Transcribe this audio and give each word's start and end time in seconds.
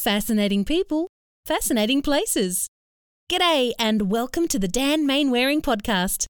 Fascinating 0.00 0.64
people, 0.64 1.08
fascinating 1.44 2.00
places. 2.00 2.68
G'day, 3.30 3.72
and 3.78 4.10
welcome 4.10 4.48
to 4.48 4.58
the 4.58 4.66
Dan 4.66 5.06
Mainwaring 5.06 5.60
podcast. 5.60 6.24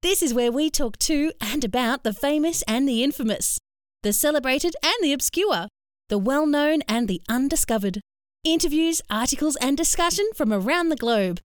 This 0.00 0.22
is 0.22 0.32
where 0.32 0.50
we 0.50 0.70
talk 0.70 0.98
to 1.00 1.30
and 1.38 1.62
about 1.62 2.04
the 2.04 2.14
famous 2.14 2.62
and 2.62 2.88
the 2.88 3.04
infamous, 3.04 3.58
the 4.02 4.14
celebrated 4.14 4.76
and 4.82 4.94
the 5.02 5.12
obscure, 5.12 5.68
the 6.08 6.16
well 6.16 6.46
known 6.46 6.80
and 6.88 7.06
the 7.06 7.20
undiscovered. 7.28 8.00
Interviews, 8.44 9.02
articles, 9.10 9.56
and 9.56 9.76
discussion 9.76 10.30
from 10.34 10.50
around 10.50 10.88
the 10.88 10.96
globe. 10.96 11.40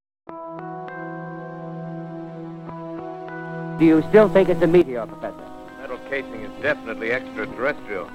Do 3.77 3.85
you 3.85 4.01
still 4.07 4.29
think 4.29 4.47
it's 4.47 4.61
a 4.61 4.67
meteor, 4.67 5.05
Professor? 5.05 5.51
Metal 5.81 5.99
casing 6.09 6.45
is 6.45 6.61
definitely 6.61 7.11
extraterrestrial. 7.11 8.09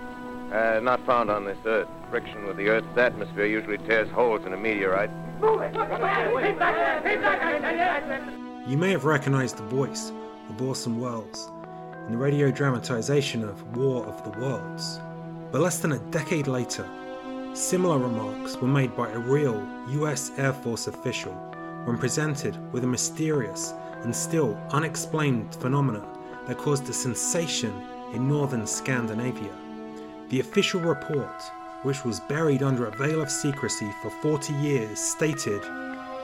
Uh, 0.52 0.80
not 0.80 1.04
found 1.04 1.28
on 1.28 1.44
this 1.44 1.58
Earth. 1.66 1.88
Friction 2.08 2.46
with 2.46 2.56
the 2.56 2.68
Earth's 2.68 2.96
atmosphere 2.96 3.46
usually 3.46 3.78
tears 3.78 4.08
holes 4.10 4.46
in 4.46 4.52
a 4.52 4.56
meteorite. 4.56 5.10
You 8.68 8.78
may 8.78 8.90
have 8.90 9.04
recognized 9.04 9.56
the 9.56 9.64
voice 9.64 10.12
of 10.48 10.62
Orson 10.62 11.00
Welles 11.00 11.50
in 12.06 12.12
the 12.12 12.18
radio 12.18 12.52
dramatization 12.52 13.42
of 13.42 13.76
War 13.76 14.06
of 14.06 14.22
the 14.22 14.38
Worlds. 14.38 15.00
But 15.50 15.62
less 15.62 15.80
than 15.80 15.92
a 15.92 15.98
decade 16.10 16.46
later, 16.46 16.88
similar 17.52 17.98
remarks 17.98 18.56
were 18.56 18.68
made 18.68 18.96
by 18.96 19.10
a 19.10 19.18
real 19.18 19.66
US 19.88 20.30
Air 20.38 20.52
Force 20.52 20.86
official 20.86 21.32
when 21.86 21.98
presented 21.98 22.56
with 22.72 22.84
a 22.84 22.86
mysterious 22.86 23.74
and 24.04 24.14
still 24.14 24.56
unexplained 24.70 25.56
phenomena 25.56 26.06
that 26.46 26.58
caused 26.58 26.88
a 26.88 26.92
sensation 26.92 27.72
in 28.14 28.28
northern 28.28 28.64
Scandinavia. 28.64 29.65
The 30.28 30.40
official 30.40 30.80
report, 30.80 31.40
which 31.82 32.04
was 32.04 32.18
buried 32.18 32.60
under 32.60 32.86
a 32.86 32.96
veil 32.96 33.22
of 33.22 33.30
secrecy 33.30 33.88
for 34.02 34.10
40 34.10 34.54
years, 34.54 34.98
stated 34.98 35.62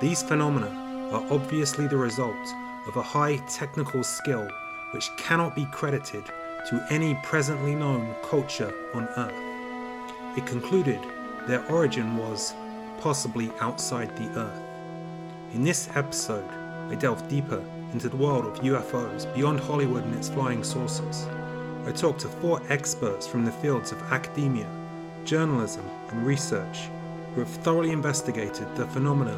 these 0.01 0.25
phenomena 0.25 1.11
are 1.13 1.25
obviously 1.31 1.87
the 1.87 1.97
result 1.97 2.49
of 2.89 2.97
a 2.97 3.03
high 3.03 3.37
technical 3.49 4.03
skill 4.03 4.49
which 4.91 5.09
cannot 5.17 5.55
be 5.55 5.67
credited 5.67 6.25
to 6.69 6.85
any 6.91 7.17
presently 7.23 7.77
known 7.77 8.13
culture 8.25 8.75
on 8.93 9.05
Earth. 9.17 10.37
It 10.37 10.47
concluded 10.47 11.01
their 11.47 11.65
origin 11.71 12.17
was 12.17 12.55
possibly 13.01 13.53
outside 13.61 14.17
the 14.17 14.37
Earth. 14.37 14.63
In 15.55 15.63
this 15.63 15.89
episode, 15.95 16.51
I 16.91 16.97
delve 16.97 17.29
deeper 17.29 17.65
into 17.93 18.09
the 18.09 18.17
world 18.17 18.47
of 18.47 18.65
UFOs 18.65 19.33
beyond 19.33 19.61
Hollywood 19.61 20.05
and 20.05 20.17
its 20.17 20.29
flying 20.29 20.65
saucers. 20.65 21.29
I 21.85 21.91
talked 21.91 22.21
to 22.21 22.29
four 22.29 22.63
experts 22.69 23.27
from 23.27 23.45
the 23.45 23.51
fields 23.51 23.91
of 23.91 24.01
academia, 24.13 24.69
journalism, 25.25 25.85
and 26.11 26.25
research 26.25 26.89
who 27.35 27.41
have 27.41 27.49
thoroughly 27.49 27.91
investigated 27.91 28.73
the 28.77 28.87
phenomena 28.87 29.37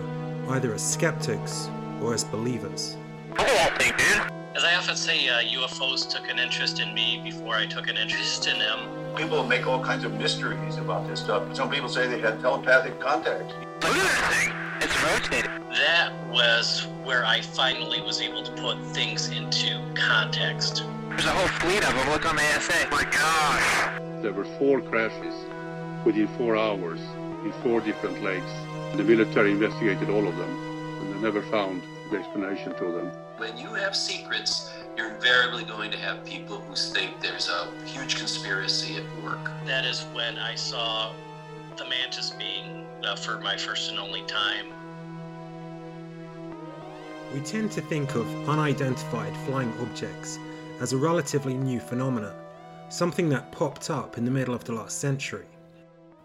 either 0.51 0.75
as 0.75 0.83
skeptics 0.83 1.71
or 2.03 2.13
as 2.13 2.23
believers. 2.23 2.99
As 3.39 4.63
I 4.63 4.75
often 4.77 4.95
say, 4.95 5.27
uh, 5.27 5.39
UFOs 5.41 6.07
took 6.07 6.29
an 6.29 6.39
interest 6.39 6.81
in 6.81 6.93
me 6.93 7.19
before 7.25 7.55
I 7.55 7.65
took 7.65 7.89
an 7.89 7.97
interest 7.97 8.47
in 8.47 8.59
them. 8.59 8.79
People 9.17 9.43
make 9.47 9.67
all 9.67 9.83
kinds 9.83 10.05
of 10.05 10.13
mysteries 10.13 10.77
about 10.77 11.09
this 11.09 11.21
stuff. 11.21 11.57
Some 11.57 11.71
people 11.71 11.89
say 11.89 12.07
they 12.07 12.21
had 12.21 12.41
telepathic 12.41 13.01
contact. 13.01 13.55
Look 13.83 13.85
at 13.85 14.03
that 14.03 14.33
thing. 14.35 14.53
It's 14.83 15.03
rotating. 15.03 15.51
That 15.71 16.13
was 16.29 16.89
where 17.05 17.25
I 17.25 17.41
finally 17.41 18.03
was 18.03 18.21
able 18.21 18.43
to 18.43 18.53
put 18.53 18.79
things 18.93 19.31
into 19.31 19.81
context. 19.95 20.85
There's 21.15 21.27
a 21.27 21.31
whole 21.31 21.47
fleet 21.61 21.85
of 21.85 21.95
them. 21.95 22.11
Look 22.11 22.27
on 22.29 22.35
the 22.35 22.43
ASA. 22.43 22.89
My 22.91 23.05
gosh. 23.05 24.01
There 24.21 24.33
were 24.33 24.45
four 24.59 24.81
crashes 24.81 25.33
within 26.05 26.27
four 26.37 26.57
hours 26.57 26.99
in 27.45 27.53
four 27.63 27.81
different 27.81 28.21
lakes. 28.25 28.51
The 28.97 29.05
military 29.05 29.53
investigated 29.53 30.11
all 30.11 30.27
of 30.27 30.37
them, 30.37 30.51
and 31.01 31.15
they 31.15 31.21
never 31.21 31.41
found 31.43 31.83
the 32.11 32.19
explanation 32.19 32.75
to 32.79 32.85
them. 32.91 33.07
When 33.37 33.57
you 33.57 33.69
have 33.75 33.95
secrets, 33.95 34.73
you're 34.97 35.15
invariably 35.15 35.63
going 35.63 35.93
to 35.93 35.99
have 35.99 36.25
people 36.25 36.59
who 36.59 36.75
think 36.75 37.21
there's 37.21 37.49
a 37.49 37.71
huge 37.87 38.17
conspiracy 38.17 38.97
at 38.97 39.23
work. 39.23 39.53
That 39.67 39.85
is 39.85 40.03
when 40.15 40.37
I 40.37 40.57
saw 40.57 41.13
the 41.77 41.85
mantis 41.85 42.31
being 42.31 42.87
uh, 43.05 43.15
for 43.15 43.39
my 43.39 43.57
first 43.57 43.89
and 43.89 44.01
only 44.01 44.23
time. 44.23 44.67
We 47.33 47.39
tend 47.41 47.71
to 47.73 47.81
think 47.83 48.17
of 48.17 48.27
unidentified 48.49 49.37
flying 49.47 49.73
objects 49.81 50.41
as 50.85 50.93
a 50.93 50.99
relatively 50.99 51.55
new 51.55 51.81
phenomenon, 51.81 52.37
something 52.91 53.31
that 53.31 53.51
popped 53.51 53.89
up 53.89 54.19
in 54.19 54.25
the 54.27 54.31
middle 54.31 54.55
of 54.55 54.65
the 54.65 54.73
last 54.75 55.01
century. 55.01 55.47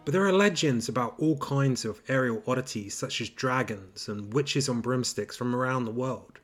But 0.03 0.11
there 0.11 0.25
are 0.25 0.33
legends 0.33 0.89
about 0.89 1.15
all 1.17 1.37
kinds 1.37 1.85
of 1.85 2.01
aerial 2.09 2.43
oddities 2.45 2.93
such 2.93 3.21
as 3.21 3.29
dragons 3.29 4.09
and 4.09 4.33
witches 4.33 4.67
on 4.67 4.81
broomsticks 4.81 5.37
from 5.37 5.55
around 5.55 5.85
the 5.85 5.91
world. 5.91 6.39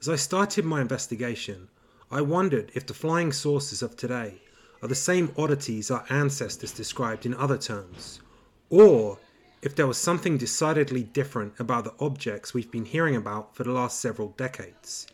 As 0.00 0.08
I 0.08 0.16
started 0.16 0.64
my 0.64 0.80
investigation, 0.80 1.68
I 2.10 2.22
wondered 2.22 2.72
if 2.72 2.86
the 2.86 2.94
flying 2.94 3.32
saucers 3.32 3.82
of 3.82 3.98
today 3.98 4.40
are 4.80 4.88
the 4.88 4.94
same 4.94 5.30
oddities 5.36 5.90
our 5.90 6.06
ancestors 6.08 6.72
described 6.72 7.26
in 7.26 7.34
other 7.34 7.58
terms, 7.58 8.22
or 8.70 9.18
if 9.60 9.76
there 9.76 9.86
was 9.86 9.98
something 9.98 10.38
decidedly 10.38 11.02
different 11.02 11.52
about 11.60 11.84
the 11.84 11.92
objects 12.00 12.54
we've 12.54 12.70
been 12.70 12.86
hearing 12.86 13.16
about 13.16 13.54
for 13.54 13.64
the 13.64 13.72
last 13.72 14.00
several 14.00 14.28
decades. 14.38 15.06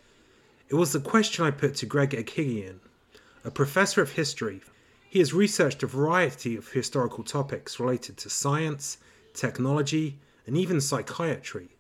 It 0.71 0.75
was 0.75 0.93
the 0.93 1.01
question 1.01 1.47
I 1.47 1.51
put 1.51 1.77
to 1.77 1.87
Greg 1.87 2.11
Eghigian, 2.11 2.81
a 3.43 3.51
professor 3.51 4.03
of 4.03 4.13
history. 4.13 4.61
He 5.09 5.19
has 5.19 5.33
researched 5.33 5.83
a 5.83 5.87
variety 5.87 6.57
of 6.57 6.69
historical 6.69 7.25
topics 7.25 7.81
related 7.81 8.19
to 8.19 8.29
science, 8.29 8.99
technology, 9.33 10.19
and 10.47 10.59
even 10.59 10.83
psychiatry. 10.83 11.71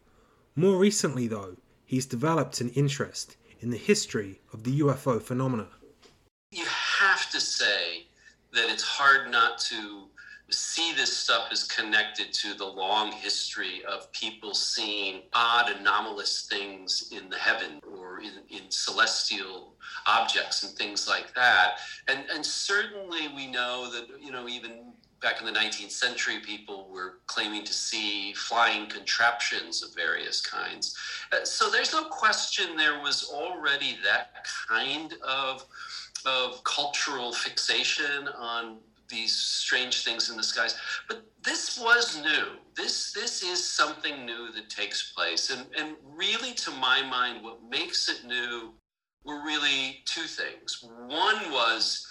More 0.56 0.78
recently, 0.78 1.26
though, 1.26 1.56
he's 1.84 2.06
developed 2.06 2.62
an 2.62 2.70
interest 2.70 3.36
in 3.60 3.68
the 3.68 3.76
history 3.76 4.40
of 4.54 4.64
the 4.64 4.80
UFO 4.80 5.20
phenomena. 5.20 5.68
You 6.50 6.64
have 6.64 7.28
to 7.28 7.40
say 7.42 8.06
that 8.54 8.70
it's 8.70 8.82
hard 8.82 9.30
not 9.30 9.58
to 9.68 10.08
see 10.50 10.94
this 10.94 11.14
stuff 11.14 11.48
as 11.52 11.64
connected 11.64 12.32
to 12.32 12.54
the 12.54 12.64
long 12.64 13.12
history 13.12 13.84
of 13.84 14.10
people 14.12 14.54
seeing 14.54 15.22
odd 15.34 15.70
anomalous 15.70 16.46
things 16.50 17.12
in 17.12 17.28
the 17.28 17.36
heaven 17.36 17.80
or 17.92 18.07
in, 18.20 18.32
in 18.50 18.70
celestial 18.70 19.74
objects 20.06 20.62
and 20.62 20.72
things 20.72 21.08
like 21.08 21.34
that. 21.34 21.78
And 22.08 22.24
and 22.32 22.44
certainly 22.44 23.28
we 23.34 23.46
know 23.46 23.90
that 23.90 24.06
you 24.20 24.32
know 24.32 24.48
even 24.48 24.92
back 25.20 25.40
in 25.40 25.46
the 25.46 25.52
19th 25.52 25.90
century 25.90 26.38
people 26.44 26.88
were 26.92 27.18
claiming 27.26 27.64
to 27.64 27.72
see 27.72 28.32
flying 28.34 28.88
contraptions 28.88 29.82
of 29.82 29.92
various 29.94 30.40
kinds. 30.40 30.96
Uh, 31.32 31.44
so 31.44 31.70
there's 31.70 31.92
no 31.92 32.04
question 32.04 32.76
there 32.76 33.00
was 33.00 33.28
already 33.32 33.98
that 34.04 34.46
kind 34.68 35.14
of 35.26 35.64
of 36.26 36.62
cultural 36.64 37.32
fixation 37.32 38.28
on 38.36 38.78
these 39.08 39.34
strange 39.34 40.04
things 40.04 40.30
in 40.30 40.36
the 40.36 40.42
skies. 40.42 40.76
But 41.08 41.22
this 41.42 41.78
was 41.78 42.20
new. 42.22 42.58
This 42.76 43.12
this 43.12 43.42
is 43.42 43.62
something 43.62 44.24
new 44.24 44.52
that 44.52 44.70
takes 44.70 45.12
place. 45.12 45.50
And 45.50 45.66
and 45.76 45.96
really 46.14 46.52
to 46.54 46.70
my 46.72 47.02
mind, 47.02 47.42
what 47.42 47.58
makes 47.68 48.08
it 48.08 48.26
new 48.26 48.72
were 49.24 49.42
really 49.44 50.02
two 50.06 50.22
things. 50.22 50.84
One 51.06 51.50
was 51.50 52.06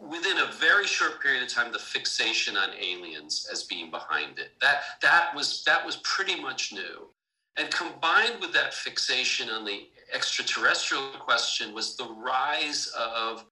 within 0.00 0.38
a 0.38 0.52
very 0.52 0.86
short 0.86 1.20
period 1.20 1.42
of 1.42 1.48
time 1.48 1.72
the 1.72 1.78
fixation 1.78 2.56
on 2.56 2.70
aliens 2.74 3.48
as 3.50 3.64
being 3.64 3.90
behind 3.90 4.38
it. 4.38 4.52
That 4.60 4.80
that 5.02 5.34
was 5.34 5.64
that 5.64 5.84
was 5.84 5.96
pretty 5.98 6.40
much 6.40 6.72
new. 6.72 7.08
And 7.56 7.70
combined 7.72 8.40
with 8.40 8.52
that 8.52 8.72
fixation 8.72 9.50
on 9.50 9.64
the 9.64 9.88
extraterrestrial 10.14 11.10
question 11.18 11.74
was 11.74 11.96
the 11.96 12.04
rise 12.04 12.92
of 12.96 13.44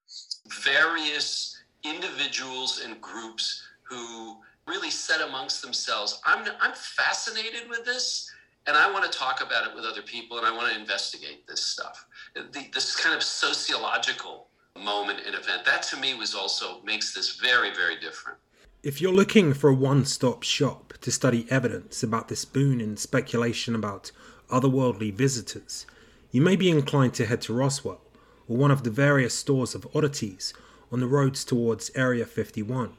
various 0.63 1.56
individuals 1.85 2.83
and 2.85 3.01
groups 3.01 3.63
who 3.83 4.37
really 4.67 4.91
said 4.91 5.21
amongst 5.21 5.63
themselves, 5.63 6.21
I'm, 6.25 6.47
I'm 6.61 6.75
fascinated 6.75 7.69
with 7.69 7.85
this 7.85 8.31
and 8.67 8.77
I 8.77 8.91
want 8.91 9.11
to 9.11 9.17
talk 9.17 9.41
about 9.41 9.69
it 9.69 9.75
with 9.75 9.85
other 9.85 10.03
people 10.03 10.39
and 10.39 10.47
I 10.47 10.55
want 10.55 10.73
to 10.73 10.79
investigate 10.79 11.47
this 11.47 11.63
stuff. 11.63 12.07
The, 12.35 12.67
this 12.73 12.97
kind 12.97 13.15
of 13.15 13.23
sociological 13.23 14.49
moment 14.77 15.21
and 15.25 15.35
event, 15.35 15.65
that 15.65 15.83
to 15.85 15.97
me 15.97 16.15
was 16.15 16.35
also 16.35 16.83
makes 16.83 17.15
this 17.15 17.37
very, 17.37 17.73
very 17.75 17.99
different. 17.99 18.39
If 18.83 19.01
you're 19.01 19.13
looking 19.13 19.55
for 19.55 19.71
a 19.71 19.75
one 19.75 20.05
stop 20.05 20.43
shop 20.43 20.95
to 21.01 21.11
study 21.11 21.47
evidence 21.49 22.03
about 22.03 22.29
this 22.29 22.45
boon 22.45 22.81
and 22.81 22.99
speculation 22.99 23.75
about 23.75 24.11
otherworldly 24.51 25.13
visitors, 25.13 25.87
you 26.31 26.41
may 26.41 26.57
be 26.57 26.71
inclined 26.71 27.15
to 27.15 27.27
head 27.27 27.41
to 27.43 27.55
Roswell 27.55 28.01
or 28.49 28.57
one 28.57 28.71
of 28.71 28.85
the 28.85 28.91
various 28.91 29.35
stores 29.35 29.75
of 29.75 29.87
oddities 29.95 30.53
on 30.91 31.01
the 31.01 31.07
roads 31.07 31.45
towards 31.45 31.91
Area 31.95 32.25
51. 32.25 32.93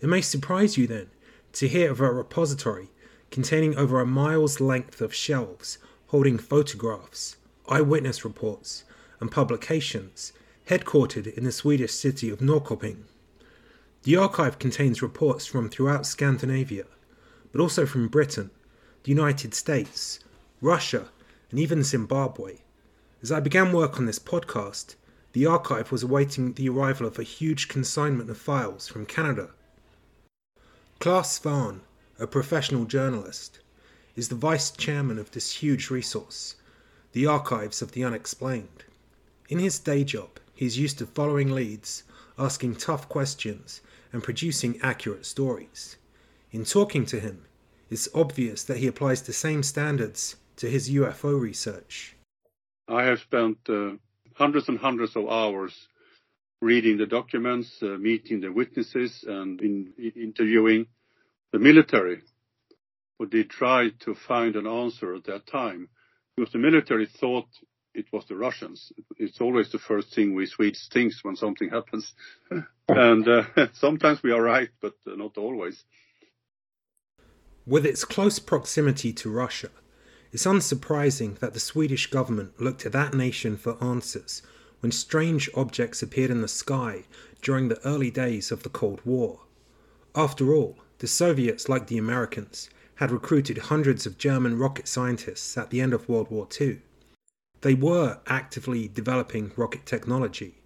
It 0.00 0.08
may 0.08 0.20
surprise 0.20 0.76
you 0.76 0.86
then 0.86 1.08
to 1.52 1.68
hear 1.68 1.90
of 1.90 2.00
a 2.00 2.12
repository 2.12 2.90
containing 3.30 3.76
over 3.76 4.00
a 4.00 4.06
mile's 4.06 4.60
length 4.60 5.00
of 5.00 5.14
shelves 5.14 5.78
holding 6.08 6.38
photographs, 6.38 7.36
eyewitness 7.68 8.24
reports, 8.24 8.84
and 9.20 9.30
publications 9.30 10.32
headquartered 10.68 11.32
in 11.36 11.44
the 11.44 11.52
Swedish 11.52 11.92
city 11.92 12.30
of 12.30 12.38
Norrköping. 12.38 13.04
The 14.02 14.16
archive 14.16 14.58
contains 14.58 15.02
reports 15.02 15.46
from 15.46 15.68
throughout 15.68 16.06
Scandinavia, 16.06 16.84
but 17.52 17.60
also 17.60 17.86
from 17.86 18.08
Britain, 18.08 18.50
the 19.02 19.10
United 19.10 19.54
States, 19.54 20.20
Russia, 20.60 21.08
and 21.50 21.58
even 21.58 21.82
Zimbabwe. 21.82 22.58
As 23.22 23.32
I 23.32 23.40
began 23.40 23.72
work 23.72 23.98
on 23.98 24.06
this 24.06 24.18
podcast, 24.18 24.94
the 25.36 25.44
archive 25.44 25.92
was 25.92 26.02
awaiting 26.02 26.54
the 26.54 26.66
arrival 26.66 27.06
of 27.06 27.18
a 27.18 27.22
huge 27.22 27.68
consignment 27.68 28.30
of 28.30 28.38
files 28.38 28.88
from 28.88 29.04
Canada. 29.04 29.50
Clas 30.98 31.38
Svahn, 31.38 31.80
a 32.18 32.26
professional 32.26 32.86
journalist, 32.86 33.58
is 34.14 34.30
the 34.30 34.34
vice 34.34 34.70
chairman 34.70 35.18
of 35.18 35.32
this 35.32 35.56
huge 35.56 35.90
resource, 35.90 36.56
the 37.12 37.26
Archives 37.26 37.82
of 37.82 37.92
the 37.92 38.02
Unexplained. 38.02 38.84
In 39.50 39.58
his 39.58 39.78
day 39.78 40.04
job, 40.04 40.40
he 40.54 40.64
is 40.64 40.78
used 40.78 40.96
to 41.00 41.06
following 41.06 41.50
leads, 41.50 42.04
asking 42.38 42.76
tough 42.76 43.06
questions, 43.06 43.82
and 44.14 44.24
producing 44.24 44.80
accurate 44.80 45.26
stories. 45.26 45.96
In 46.50 46.64
talking 46.64 47.04
to 47.04 47.20
him, 47.20 47.44
it's 47.90 48.08
obvious 48.14 48.64
that 48.64 48.78
he 48.78 48.86
applies 48.86 49.20
the 49.20 49.34
same 49.34 49.62
standards 49.62 50.36
to 50.56 50.70
his 50.70 50.88
UFO 50.88 51.38
research. 51.38 52.16
I 52.88 53.04
have 53.04 53.20
spent 53.20 53.58
uh, 53.68 53.96
hundreds 54.36 54.68
and 54.68 54.78
hundreds 54.78 55.16
of 55.16 55.28
hours 55.28 55.72
reading 56.60 56.96
the 56.98 57.06
documents, 57.06 57.70
uh, 57.82 57.86
meeting 57.98 58.40
the 58.40 58.52
witnesses, 58.52 59.24
and 59.26 59.60
in, 59.60 59.92
in 59.98 60.12
interviewing 60.16 60.86
the 61.52 61.58
military 61.58 62.22
who 63.18 63.26
they 63.26 63.42
tried 63.42 63.98
to 64.00 64.14
find 64.14 64.56
an 64.56 64.66
answer 64.66 65.14
at 65.14 65.24
that 65.24 65.46
time. 65.46 65.88
Because 66.36 66.52
the 66.52 66.58
military 66.58 67.06
thought 67.06 67.48
it 67.94 68.06
was 68.12 68.24
the 68.28 68.36
Russians. 68.36 68.92
It's 69.16 69.40
always 69.40 69.72
the 69.72 69.78
first 69.78 70.14
thing 70.14 70.34
we 70.34 70.46
Swedes 70.46 70.88
think 70.92 71.14
when 71.22 71.36
something 71.36 71.70
happens. 71.70 72.12
and 72.88 73.26
uh, 73.26 73.44
sometimes 73.72 74.22
we 74.22 74.32
are 74.32 74.42
right, 74.42 74.68
but 74.82 74.94
uh, 75.06 75.16
not 75.16 75.38
always. 75.38 75.82
With 77.66 77.86
its 77.86 78.04
close 78.04 78.38
proximity 78.38 79.12
to 79.14 79.30
Russia, 79.30 79.70
it's 80.32 80.46
unsurprising 80.46 81.38
that 81.38 81.54
the 81.54 81.60
Swedish 81.60 82.08
government 82.08 82.60
looked 82.60 82.80
to 82.82 82.90
that 82.90 83.14
nation 83.14 83.56
for 83.56 83.82
answers 83.82 84.42
when 84.80 84.92
strange 84.92 85.48
objects 85.54 86.02
appeared 86.02 86.30
in 86.30 86.42
the 86.42 86.48
sky 86.48 87.04
during 87.42 87.68
the 87.68 87.80
early 87.86 88.10
days 88.10 88.50
of 88.50 88.62
the 88.62 88.68
Cold 88.68 89.00
War. 89.04 89.40
After 90.14 90.54
all, 90.54 90.78
the 90.98 91.06
Soviets, 91.06 91.68
like 91.68 91.86
the 91.86 91.98
Americans, 91.98 92.70
had 92.96 93.10
recruited 93.10 93.58
hundreds 93.58 94.06
of 94.06 94.18
German 94.18 94.58
rocket 94.58 94.88
scientists 94.88 95.56
at 95.56 95.70
the 95.70 95.80
end 95.80 95.92
of 95.92 96.08
World 96.08 96.30
War 96.30 96.48
II. 96.60 96.80
They 97.60 97.74
were 97.74 98.18
actively 98.26 98.88
developing 98.88 99.52
rocket 99.56 99.86
technology, 99.86 100.56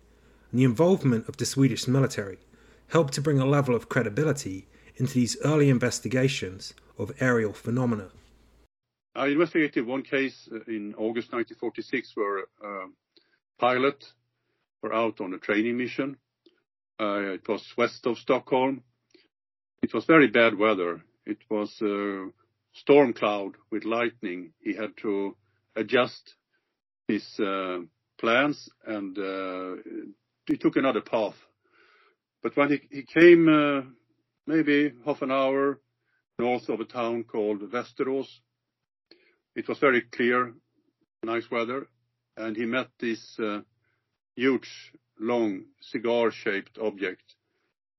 and 0.50 0.60
the 0.60 0.64
involvement 0.64 1.28
of 1.28 1.36
the 1.36 1.46
Swedish 1.46 1.88
military 1.88 2.38
helped 2.88 3.14
to 3.14 3.20
bring 3.20 3.38
a 3.38 3.46
level 3.46 3.74
of 3.74 3.88
credibility 3.88 4.66
into 4.96 5.14
these 5.14 5.40
early 5.44 5.68
investigations 5.68 6.74
of 6.98 7.12
aerial 7.20 7.52
phenomena. 7.52 8.10
I 9.14 9.26
investigated 9.26 9.86
one 9.86 10.02
case 10.02 10.48
uh, 10.52 10.60
in 10.68 10.94
August 10.94 11.32
1946 11.32 12.12
where 12.14 12.38
a 12.38 12.44
um, 12.64 12.94
pilot 13.58 14.04
were 14.82 14.94
out 14.94 15.20
on 15.20 15.34
a 15.34 15.38
training 15.38 15.76
mission. 15.76 16.16
Uh, 17.00 17.34
it 17.34 17.48
was 17.48 17.62
west 17.76 18.06
of 18.06 18.18
Stockholm. 18.18 18.82
It 19.82 19.92
was 19.92 20.04
very 20.04 20.28
bad 20.28 20.56
weather. 20.56 21.02
It 21.26 21.38
was 21.50 21.74
a 21.82 22.28
storm 22.72 23.12
cloud 23.12 23.56
with 23.70 23.84
lightning. 23.84 24.52
He 24.60 24.74
had 24.74 24.96
to 24.98 25.36
adjust 25.74 26.34
his 27.08 27.24
uh, 27.40 27.78
plans 28.18 28.68
and 28.86 29.18
uh, 29.18 29.82
he 30.46 30.56
took 30.56 30.76
another 30.76 31.00
path. 31.00 31.34
But 32.44 32.56
when 32.56 32.70
he, 32.70 32.80
he 32.90 33.02
came 33.02 33.48
uh, 33.48 33.82
maybe 34.46 34.92
half 35.04 35.22
an 35.22 35.32
hour 35.32 35.80
north 36.38 36.68
of 36.68 36.80
a 36.80 36.84
town 36.84 37.24
called 37.24 37.60
Västerås, 37.62 38.28
it 39.54 39.68
was 39.68 39.78
very 39.78 40.02
clear, 40.02 40.54
nice 41.22 41.50
weather, 41.50 41.86
and 42.36 42.56
he 42.56 42.64
met 42.64 42.88
this 42.98 43.38
uh, 43.38 43.60
huge, 44.34 44.92
long, 45.18 45.64
cigar-shaped 45.80 46.78
object 46.80 47.22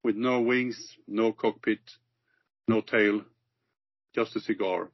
with 0.04 0.16
no 0.16 0.42
wings, 0.42 0.98
no 1.08 1.32
cockpit, 1.32 1.80
no 2.68 2.82
tail, 2.82 3.22
just 4.16 4.36
a 4.36 4.40
cigar. 4.40 4.90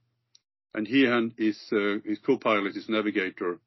And 0.74 0.88
he 0.88 1.06
and 1.06 1.33
his, 1.38 1.57
uh, 1.71 1.98
his 2.06 2.19
co-pilot, 2.19 2.75
his 2.75 2.89
navigator, 2.89 3.59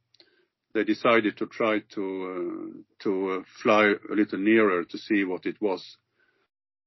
they 0.74 0.84
decided 0.84 1.36
to 1.38 1.46
try 1.46 1.80
to 1.94 2.74
uh, 2.76 3.02
to 3.02 3.44
fly 3.60 3.86
a 3.86 4.14
little 4.14 4.38
nearer 4.38 4.84
to 4.84 4.98
see 4.98 5.24
what 5.24 5.44
it 5.44 5.60
was. 5.60 5.96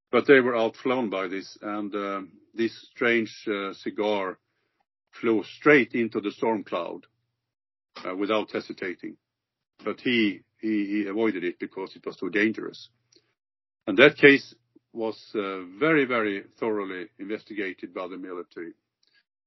But 0.10 0.26
they 0.26 0.40
were 0.40 0.56
outflown 0.56 1.10
by 1.10 1.28
this, 1.28 1.58
and 1.62 1.92
this 2.54 2.72
strange 2.94 3.46
cigar 3.74 4.38
flew 5.20 5.44
straight 5.44 5.94
into 5.94 6.20
the 6.20 6.32
storm 6.32 6.64
cloud 6.64 7.06
uh, 8.06 8.16
without 8.16 8.52
hesitating. 8.52 9.18
But 9.84 10.00
he, 10.02 10.42
avoided 11.08 11.44
it 11.44 11.60
because 11.60 11.96
it 11.96 12.06
was 12.06 12.16
too 12.16 12.30
dangerous. 12.30 12.90
And 13.86 13.98
that 13.98 14.18
case 14.18 14.56
was 14.94 15.18
uh, 15.36 15.64
very, 15.78 16.06
very 16.06 16.44
thoroughly 16.60 17.08
investigated 17.20 17.94
by 17.94 18.08
the 18.08 18.18
military. 18.18 18.72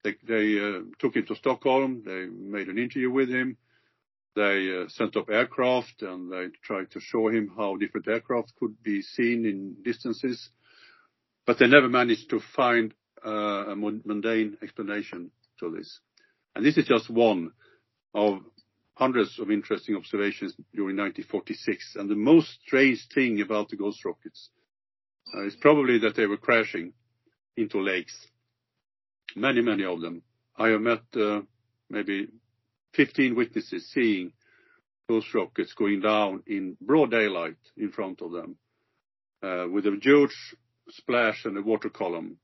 They, 0.05 0.61
uh, 0.61 0.83
took 0.99 1.17
him 1.17 1.25
to 1.27 1.37
Stockholm. 1.37 2.03
They 2.05 2.27
made 2.27 2.69
an 2.69 2.79
interview 2.79 3.11
with 3.11 3.29
him. 3.29 3.57
They 4.35 4.85
sent 4.89 5.17
up 5.17 5.31
aircraft 5.31 6.03
and 6.03 6.31
they 6.31 6.49
tried 6.63 6.91
to 6.91 7.01
show 7.01 7.29
him 7.29 7.51
how 7.57 7.77
different 7.77 8.07
aircraft 8.07 8.53
could 8.61 8.83
be 8.83 9.01
seen 9.01 9.47
in 9.47 9.77
distances. 9.83 10.51
But 11.47 11.59
they 11.59 11.67
never 11.67 11.89
managed 11.89 12.29
to 12.31 12.41
find 12.55 12.93
a 13.25 13.75
mundane 13.75 14.59
explanation 14.63 15.31
to 15.61 15.71
this. 15.71 16.01
And 16.55 16.65
this 16.65 16.77
is 16.77 16.87
just 16.87 17.11
one 17.11 17.53
of 18.15 18.41
hundreds 18.95 19.39
of 19.39 19.51
interesting 19.51 19.95
observations 19.95 20.55
during 20.75 20.97
1946. 20.97 21.97
And 21.97 22.09
the 22.09 22.15
most 22.15 22.49
strange 22.67 23.07
thing 23.15 23.41
about 23.41 23.69
the 23.69 23.77
ghost 23.77 24.05
rockets 24.05 24.51
uh, 25.35 25.47
is 25.47 25.57
probably 25.61 25.99
that 25.99 26.17
they 26.17 26.27
were 26.27 26.39
crashing 26.39 26.93
into 27.57 27.81
lakes. 27.81 28.27
Many, 29.35 29.61
many 29.61 29.85
of 29.85 30.01
them. 30.01 30.23
I 30.57 30.69
have 30.69 30.81
met 30.81 31.03
uh, 31.15 31.43
maybe 31.91 32.29
15 32.95 33.35
witnesses 33.35 33.91
seeing 33.93 34.33
Ghost 35.09 35.33
rockets 35.35 35.73
going 35.75 36.01
down 36.01 36.43
in 36.49 36.77
broad 36.81 37.13
daylight 37.13 37.59
in 37.77 37.93
front 37.93 38.21
of 38.23 38.33
them, 38.33 38.57
uh, 39.43 39.67
with 39.71 39.87
a 39.87 39.97
huge 40.03 40.35
splash 40.89 41.45
and 41.45 41.57
a 41.57 41.63
water 41.63 41.91
column. 41.91 42.39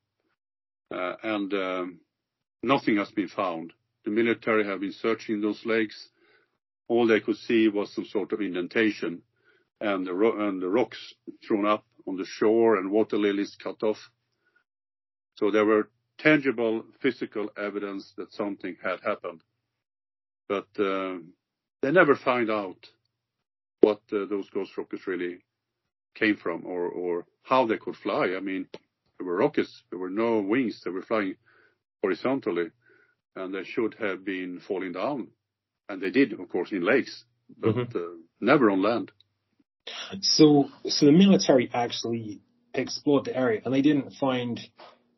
Nothing 2.62 2.96
has 2.96 3.10
been 3.10 3.28
found. 3.28 3.72
The 4.04 4.10
military 4.10 4.64
have 4.64 4.80
been 4.80 4.92
searching 4.92 5.40
those 5.40 5.64
lakes. 5.64 6.08
All 6.88 7.06
they 7.06 7.20
could 7.20 7.36
see 7.36 7.68
was 7.68 7.92
some 7.94 8.04
sort 8.04 8.32
of 8.32 8.40
indentation 8.40 9.22
and 9.80 10.06
the, 10.06 10.14
rocks 10.14 11.14
thrown 11.46 11.66
up 11.66 11.84
on 12.06 12.16
the 12.16 12.24
shore 12.24 12.76
and 12.76 12.90
water 12.90 13.16
lilies 13.16 13.56
cut 13.60 13.82
off. 13.82 13.98
So 15.34 15.50
there 15.50 15.64
were 15.64 15.90
tangible 16.18 16.84
physical 17.00 17.50
evidence 17.56 18.12
that 18.16 18.32
something 18.32 18.76
had 18.82 19.00
happened. 19.04 19.40
But 20.48 20.68
uh, 20.78 21.18
they 21.80 21.90
never 21.90 22.14
find 22.14 22.50
out 22.50 22.88
what 23.80 24.00
uh, 24.12 24.26
those 24.26 24.48
ghost 24.50 24.76
rockets 24.76 25.06
really 25.06 25.38
came 26.14 26.36
from 26.36 26.64
or, 26.64 26.86
or 26.86 27.26
how 27.42 27.66
they 27.66 27.78
could 27.78 27.96
fly. 27.96 28.34
I 28.36 28.40
mean, 28.40 28.68
there 29.18 29.26
were 29.26 29.36
rockets, 29.36 29.82
there 29.90 29.98
were 29.98 30.10
no 30.10 30.40
wings, 30.40 30.82
they 30.84 30.90
were 30.90 31.02
flying 31.02 31.34
horizontally, 32.02 32.70
and 33.36 33.54
they 33.54 33.64
should 33.64 33.94
have 34.00 34.24
been 34.24 34.60
falling 34.66 34.92
down. 34.92 35.28
And 35.88 36.02
they 36.02 36.10
did, 36.10 36.32
of 36.32 36.48
course, 36.48 36.72
in 36.72 36.84
lakes, 36.84 37.24
but 37.58 37.74
mm-hmm. 37.74 37.96
uh, 37.96 38.18
never 38.40 38.70
on 38.70 38.82
land. 38.82 39.12
So, 40.20 40.68
so 40.86 41.06
the 41.06 41.12
military 41.12 41.70
actually 41.72 42.40
explored 42.74 43.24
the 43.24 43.36
area, 43.36 43.62
and 43.64 43.74
they 43.74 43.82
didn't 43.82 44.12
find 44.12 44.60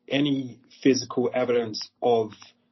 any 0.07 0.59
physical 0.83 1.29
evidence 1.33 1.89
of. 2.01 2.31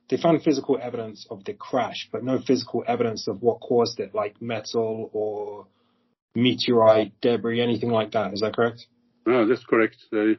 They 0.09 0.17
found 0.17 0.43
physical 0.43 0.77
evidence 0.79 1.25
of 1.29 1.43
the 1.45 1.53
crash, 1.53 2.09
but 2.11 2.23
no 2.23 2.39
physical 2.39 2.83
evidence 2.85 3.27
of 3.27 3.41
what 3.41 3.61
caused 3.61 3.99
it, 3.99 4.13
like 4.13 4.41
metal 4.41 5.09
or 5.13 5.67
meteorite 6.35 7.13
debris, 7.21 7.61
anything 7.61 7.89
like 7.89 8.11
that. 8.11 8.33
Is 8.33 8.41
that 8.41 8.55
correct? 8.55 8.85
No, 9.25 9.47
that's 9.47 9.63
correct. 9.65 9.97
They 10.11 10.37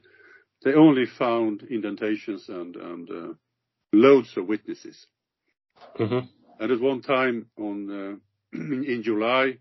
they 0.65 0.75
only 0.75 1.07
found 1.07 1.63
indentations 1.71 2.49
and 2.49 2.77
and 2.77 3.11
uh, 3.11 3.35
loads 3.95 4.37
of 4.37 4.47
witnesses. 4.47 5.07
Mm-hmm. 5.99 6.27
And 6.61 6.73
at 6.73 6.81
one 6.81 7.03
time 7.03 7.47
on 7.59 7.91
uh, 7.91 8.17
in, 8.59 9.03
July 9.05 9.59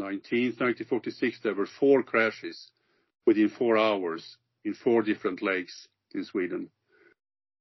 19th, 0.00 0.60
1946, 0.60 1.40
there 1.42 1.54
were 1.54 1.68
four 1.78 2.02
crashes 2.02 2.70
within 3.24 3.48
four 3.48 3.78
hours 3.78 4.36
in 4.64 4.74
four 4.74 5.02
different 5.02 5.42
lakes 5.42 5.88
in 6.14 6.24
Sweden. 6.24 6.68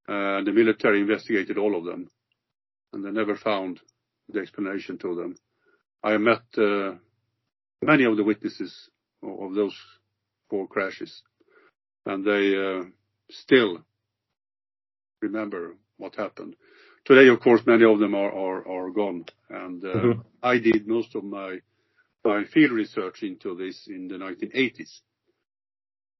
Uh, 0.07 0.43
the 0.43 0.51
military 0.53 1.01
investigated 1.01 1.57
all 1.57 1.77
of 1.77 1.85
them, 1.85 2.09
and 2.93 3.03
they 3.03 3.11
never 3.11 3.35
found 3.35 3.79
the 4.29 4.39
explanation 4.39 4.97
to 4.99 5.15
them. 5.15 5.35
I 6.03 6.17
met 6.17 6.43
uh, 6.57 6.93
many 7.81 8.03
of 8.05 8.17
the 8.17 8.23
witnesses 8.23 8.89
of, 9.23 9.49
of 9.49 9.55
those 9.55 9.75
four 10.49 10.67
crashes, 10.67 11.23
and 12.05 12.23
they 12.25 12.55
uh, 12.55 12.83
still 13.31 13.83
remember 15.21 15.75
what 15.97 16.15
happened. 16.15 16.55
Today, 17.05 17.27
of 17.29 17.39
course, 17.39 17.61
many 17.65 17.85
of 17.85 17.99
them 17.99 18.15
are 18.15 18.31
are, 18.31 18.67
are 18.67 18.89
gone, 18.89 19.25
and 19.49 19.83
uh, 19.83 19.87
mm-hmm. 19.87 20.21
I 20.41 20.57
did 20.59 20.87
most 20.87 21.15
of 21.15 21.23
my 21.23 21.59
my 22.23 22.43
field 22.45 22.71
research 22.71 23.21
into 23.21 23.55
this 23.55 23.87
in 23.87 24.07
the 24.07 24.15
1980s, 24.15 25.01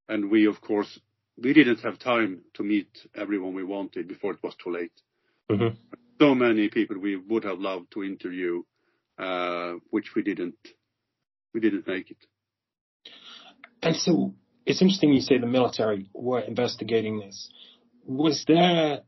and 0.07 0.29
we, 0.29 0.45
of 0.45 0.61
course, 0.61 0.99
we 1.41 1.53
didn't 1.53 1.81
have 1.81 1.97
time 1.99 2.41
to 2.53 2.63
meet 2.63 2.87
everyone 3.15 3.53
we 3.55 3.63
wanted 3.63 4.07
before 4.07 4.33
it 4.33 4.43
was 4.43 4.55
too 4.63 4.71
late. 4.71 5.01
Mm-hmm. 5.49 5.75
So 6.19 6.35
many 6.35 6.69
people 6.69 6.99
we 6.99 7.15
would 7.15 7.43
have 7.43 7.59
loved 7.59 7.91
to 7.93 8.03
interview, 8.03 8.63
uh, 9.17 9.73
which 9.89 10.15
we 10.15 10.21
didn't 10.21 10.55
we 11.53 11.59
didn't 11.59 11.87
make 11.87 12.11
it. 12.11 12.17
And 13.81 13.95
so 13.95 14.33
it's 14.65 14.81
interesting 14.81 15.13
you 15.13 15.21
say 15.21 15.37
the 15.37 15.45
military 15.47 16.09
were 16.13 16.39
investigating 16.39 17.19
this. 17.19 17.49
Was 18.05 18.45
their 18.47 19.01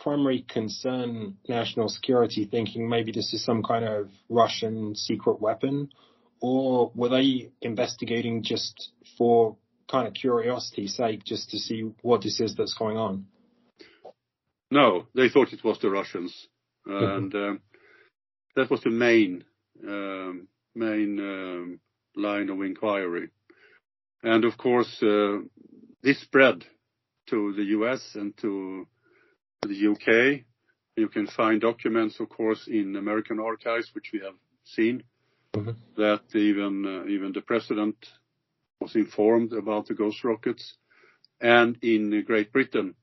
primary 0.00 0.44
concern 0.48 1.36
national 1.48 1.88
security, 1.88 2.46
thinking 2.50 2.88
maybe 2.88 3.12
this 3.12 3.32
is 3.32 3.44
some 3.44 3.62
kind 3.62 3.84
of 3.84 4.08
Russian 4.28 4.94
secret 4.94 5.40
weapon? 5.40 5.90
Or 6.40 6.90
were 6.94 7.10
they 7.10 7.50
investigating 7.60 8.42
just 8.42 8.92
for 9.18 9.56
kind 9.90 10.08
of 10.08 10.14
curiosity's 10.14 10.96
sake, 10.96 11.24
just 11.24 11.50
to 11.50 11.58
see 11.58 11.92
what 12.02 12.22
this 12.22 12.40
is 12.40 12.54
that's 12.56 12.74
going 12.74 12.96
on? 12.96 13.26
No, 14.70 15.06
they 15.14 15.28
thought 15.28 15.52
it 15.52 15.64
was 15.64 15.78
the 15.80 15.90
Russians. 15.90 16.48
Mm-hmm. 16.86 17.04
And 17.04 17.34
um, 17.34 17.60
that 18.56 18.70
was 18.70 18.80
the 18.82 18.90
main 18.90 19.44
um, 19.86 20.48
main 20.74 21.18
um, 21.18 21.80
line 22.16 22.48
of 22.48 22.60
inquiry. 22.62 23.28
And 24.22 24.44
of 24.44 24.56
course, 24.56 25.02
uh, 25.02 25.38
this 26.02 26.20
spread 26.20 26.64
to 27.28 27.52
the 27.54 27.64
U.S. 27.64 28.12
and 28.14 28.36
to 28.38 28.86
the 29.62 29.74
U.K. 29.74 30.44
You 30.96 31.08
can 31.08 31.26
find 31.26 31.60
documents, 31.60 32.20
of 32.20 32.28
course, 32.28 32.66
in 32.66 32.96
American 32.96 33.38
archives, 33.40 33.90
which 33.94 34.10
we 34.12 34.20
have 34.20 34.34
seen, 34.64 35.02
mm-hmm. 35.54 35.70
that 35.96 36.22
even 36.34 36.84
uh, 36.86 37.08
even 37.08 37.32
the 37.32 37.40
president 37.40 37.96
was 38.80 38.94
informed 38.94 39.52
about 39.52 39.86
the 39.86 39.94
Ghost 39.94 40.24
rockets. 40.24 40.74
And 41.40 41.78
in 41.82 42.22
Great 42.26 42.52
Britain, 42.52 42.94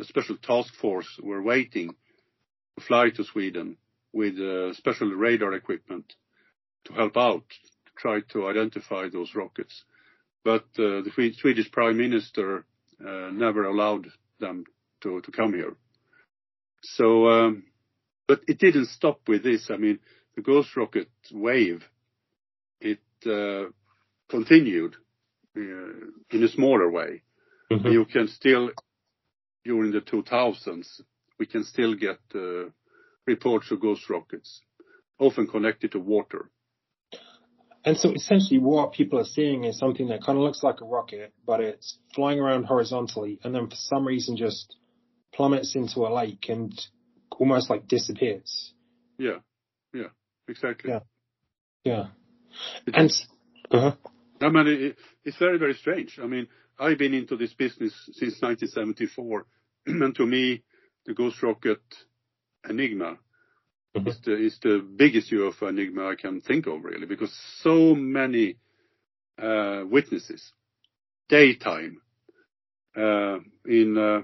a 0.00 0.04
special 0.04 0.36
task 0.36 0.74
force 0.74 1.18
were 1.22 1.42
waiting 1.42 1.94
to 2.78 2.84
fly 2.84 3.10
to 3.10 3.24
Sweden 3.24 3.76
with 4.12 4.38
uh, 4.38 4.72
special 4.74 5.10
radar 5.10 5.52
equipment 5.54 6.14
to 6.84 6.92
help 6.94 7.16
out, 7.16 7.44
to 7.48 7.92
try 7.96 8.20
to 8.32 8.48
identify 8.48 9.08
those 9.08 9.34
rockets 9.34 9.84
but 10.44 10.64
uh, 10.78 11.02
the 11.02 11.32
Swedish 11.40 11.70
Prime 11.70 11.96
Minister 11.96 12.64
uh, 13.00 13.30
never 13.32 13.64
allowed 13.64 14.08
them 14.40 14.64
to 15.02 15.20
come 15.32 15.52
here. 15.52 15.74
So, 16.82 17.28
um, 17.28 17.64
but 18.26 18.40
It 18.48 18.58
didn't 18.58 18.86
stop 18.86 19.20
with 19.28 19.42
this. 19.42 19.70
I 19.70 19.76
mean, 19.76 19.98
the 20.36 20.42
Ghost 20.42 20.76
rocket 20.76 21.08
wave, 21.32 21.84
it 22.80 23.00
uh, 23.26 23.70
continued 24.28 24.96
in 25.54 26.42
a 26.42 26.48
smaller 26.48 26.90
way. 26.90 27.22
Mm-hmm. 27.70 27.88
You 27.88 28.04
can 28.06 28.28
still, 28.28 28.70
during 29.64 29.92
the 29.92 30.00
2000s, 30.00 31.02
we 31.38 31.46
can 31.46 31.64
still 31.64 31.94
get 31.94 32.18
reports 33.26 33.70
of 33.70 33.80
ghost 33.80 34.08
rockets, 34.08 34.60
often 35.18 35.46
connected 35.46 35.92
to 35.92 35.98
water. 35.98 36.50
And 37.84 37.96
so 37.96 38.12
essentially 38.12 38.60
what 38.60 38.92
people 38.92 39.18
are 39.18 39.24
seeing 39.24 39.64
is 39.64 39.78
something 39.78 40.08
that 40.08 40.22
kind 40.22 40.38
of 40.38 40.44
looks 40.44 40.62
like 40.62 40.80
a 40.80 40.84
rocket, 40.84 41.32
but 41.44 41.60
it's 41.60 41.98
flying 42.14 42.38
around 42.38 42.64
horizontally 42.64 43.40
and 43.42 43.54
then 43.54 43.68
for 43.68 43.76
some 43.76 44.06
reason 44.06 44.36
just 44.36 44.76
plummets 45.34 45.74
into 45.74 46.00
a 46.00 46.12
lake 46.12 46.46
and 46.48 46.72
almost 47.38 47.70
like 47.70 47.88
disappears. 47.88 48.72
Yeah. 49.18 49.38
Yeah. 49.92 50.08
Exactly. 50.48 50.90
Yeah. 50.90 51.00
Yeah. 51.84 52.06
and, 52.92 53.10
uh-huh. 53.70 53.92
I 54.40 54.48
mean, 54.48 54.66
it, 54.66 54.96
it's 55.24 55.38
very, 55.38 55.58
very 55.58 55.74
strange. 55.74 56.18
I 56.22 56.26
mean, 56.26 56.48
I've 56.78 56.98
been 56.98 57.14
into 57.14 57.36
this 57.36 57.54
business 57.54 57.92
since 58.12 58.40
1974 58.40 59.46
and 59.86 60.14
to 60.16 60.26
me, 60.26 60.62
the 61.06 61.14
Ghost 61.14 61.42
Rocket 61.42 61.82
Enigma 62.68 63.18
Mm-hmm. 63.96 64.08
It's 64.08 64.20
the, 64.24 64.32
it's 64.32 64.58
the 64.60 64.86
biggest 64.96 65.30
UFO 65.32 65.68
enigma 65.68 66.08
I 66.08 66.14
can 66.14 66.40
think 66.40 66.66
of 66.66 66.82
really, 66.82 67.06
because 67.06 67.32
so 67.60 67.94
many 67.94 68.56
uh, 69.40 69.82
witnesses, 69.88 70.52
daytime, 71.28 72.00
uh, 72.96 73.38
in 73.66 73.98
uh, 73.98 74.20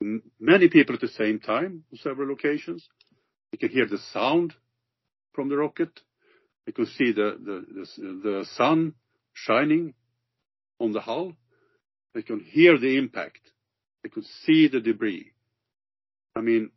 many 0.00 0.68
people 0.68 0.94
at 0.94 1.00
the 1.00 1.08
same 1.08 1.40
time 1.40 1.84
on 1.92 1.98
several 1.98 2.32
occasions. 2.32 2.88
You 3.52 3.58
can 3.58 3.70
hear 3.70 3.86
the 3.86 3.98
sound 3.98 4.54
from 5.32 5.48
the 5.48 5.56
rocket. 5.56 6.00
You 6.66 6.72
can 6.72 6.86
see 6.86 7.12
the, 7.12 7.38
the, 7.42 7.64
the, 7.74 8.20
the 8.22 8.46
sun 8.56 8.94
shining 9.32 9.94
on 10.80 10.92
the 10.92 11.00
hull. 11.00 11.32
They 12.14 12.22
can 12.22 12.40
hear 12.40 12.78
the 12.78 12.96
impact. 12.96 13.40
They 14.02 14.08
could 14.08 14.26
see 14.44 14.68
the 14.68 14.80
debris. 14.80 15.32
I 16.36 16.40
mean, 16.40 16.70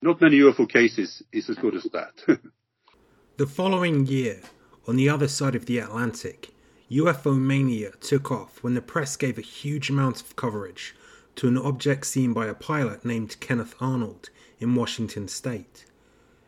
not 0.00 0.20
many 0.20 0.38
UFO 0.38 0.68
cases 0.68 1.22
is 1.32 1.50
as 1.50 1.56
good 1.56 1.74
as 1.74 1.86
that. 1.92 2.14
the 3.36 3.46
following 3.46 4.06
year, 4.06 4.40
on 4.86 4.96
the 4.96 5.08
other 5.08 5.28
side 5.28 5.54
of 5.54 5.66
the 5.66 5.78
Atlantic, 5.78 6.50
UFO 6.90 7.38
mania 7.38 7.90
took 8.00 8.30
off 8.30 8.62
when 8.62 8.74
the 8.74 8.80
press 8.80 9.16
gave 9.16 9.38
a 9.38 9.42
huge 9.42 9.90
amount 9.90 10.22
of 10.22 10.36
coverage 10.36 10.94
to 11.38 11.46
an 11.46 11.56
object 11.56 12.04
seen 12.04 12.32
by 12.32 12.48
a 12.48 12.54
pilot 12.54 13.04
named 13.04 13.38
Kenneth 13.38 13.76
Arnold 13.80 14.28
in 14.58 14.74
Washington 14.74 15.28
state. 15.28 15.84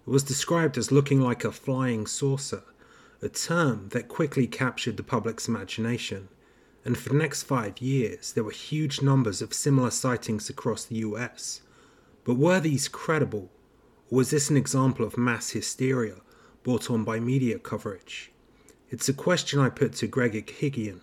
It 0.04 0.11
was 0.11 0.25
described 0.25 0.76
as 0.76 0.90
looking 0.90 1.20
like 1.20 1.44
a 1.44 1.52
flying 1.52 2.09
saucer, 2.09 2.64
a 3.23 3.28
term 3.28 3.90
that 3.90 4.09
quickly 4.09 4.49
captured 4.49 4.97
the 4.97 5.04
public's 5.04 5.47
imagination. 5.47 6.28
And 6.85 6.99
for 6.99 7.11
the 7.11 7.14
next 7.14 7.44
five 7.44 7.78
years, 7.78 8.32
there 8.32 8.42
were 8.42 8.50
huge 8.50 9.00
numbers 9.00 9.40
of 9.40 9.54
similar 9.54 9.92
sightings 9.92 10.50
across 10.50 10.85
the 10.85 10.97
US. 10.97 11.61
But 12.25 12.35
were 12.35 12.59
these 12.59 12.88
credible, 12.88 13.49
or 14.11 14.16
was 14.16 14.30
this 14.30 14.50
an 14.50 14.56
example 14.56 15.06
of 15.06 15.16
mass 15.16 15.50
hysteria 15.50 16.16
brought 16.64 16.90
on 16.90 17.04
by 17.04 17.20
media 17.20 17.61
coverage? 17.61 18.32
It's 18.88 19.09
a 19.09 19.14
question 19.14 19.61
I 19.61 19.68
put 19.68 19.92
to 19.92 20.09
Greg 20.09 20.32
Eghigian. 20.32 21.02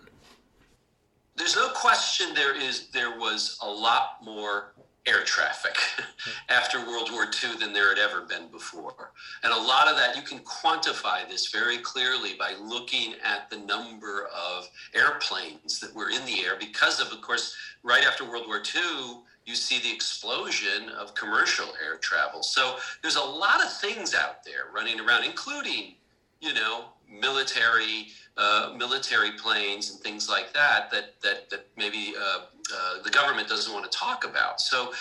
There's 1.36 1.56
no 1.56 1.67
question 1.80 2.34
there 2.34 2.60
is 2.60 2.88
there 2.88 3.18
was 3.18 3.56
a 3.62 3.70
lot 3.70 4.16
more 4.24 4.74
air 5.06 5.22
traffic 5.22 5.76
after 6.48 6.84
World 6.84 7.10
War 7.12 7.24
II 7.24 7.56
than 7.60 7.72
there 7.72 7.88
had 7.88 7.98
ever 7.98 8.22
been 8.22 8.48
before. 8.48 9.12
And 9.44 9.52
a 9.52 9.56
lot 9.56 9.86
of 9.86 9.96
that, 9.96 10.16
you 10.16 10.22
can 10.22 10.40
quantify 10.40 11.28
this 11.28 11.52
very 11.52 11.78
clearly 11.78 12.34
by 12.34 12.54
looking 12.60 13.14
at 13.24 13.48
the 13.48 13.58
number 13.58 14.28
of 14.36 14.68
airplanes 14.92 15.78
that 15.78 15.94
were 15.94 16.10
in 16.10 16.24
the 16.26 16.44
air 16.44 16.56
because 16.58 17.00
of, 17.00 17.12
of 17.12 17.22
course, 17.22 17.54
right 17.84 18.04
after 18.04 18.28
World 18.28 18.48
War 18.48 18.58
II, 18.58 19.20
you 19.46 19.54
see 19.54 19.78
the 19.78 19.94
explosion 19.94 20.90
of 20.98 21.14
commercial 21.14 21.68
air 21.82 21.96
travel. 21.98 22.42
So 22.42 22.76
there's 23.02 23.16
a 23.16 23.22
lot 23.22 23.64
of 23.64 23.72
things 23.72 24.14
out 24.14 24.44
there 24.44 24.72
running 24.74 24.98
around, 24.98 25.24
including, 25.24 25.94
you 26.40 26.52
know, 26.54 26.86
military 27.08 28.08
uh, 28.36 28.72
military 28.76 29.32
planes 29.32 29.90
and 29.90 29.98
things 29.98 30.28
like 30.28 30.52
that 30.52 30.90
that 30.92 31.20
that 31.22 31.50
that 31.50 31.66
maybe 31.76 32.14
uh, 32.16 32.40
uh, 32.72 33.02
the 33.02 33.10
government 33.10 33.48
doesn't 33.48 33.72
want 33.72 33.90
to 33.90 33.98
talk 33.98 34.24
about. 34.24 34.60
So 34.60 34.92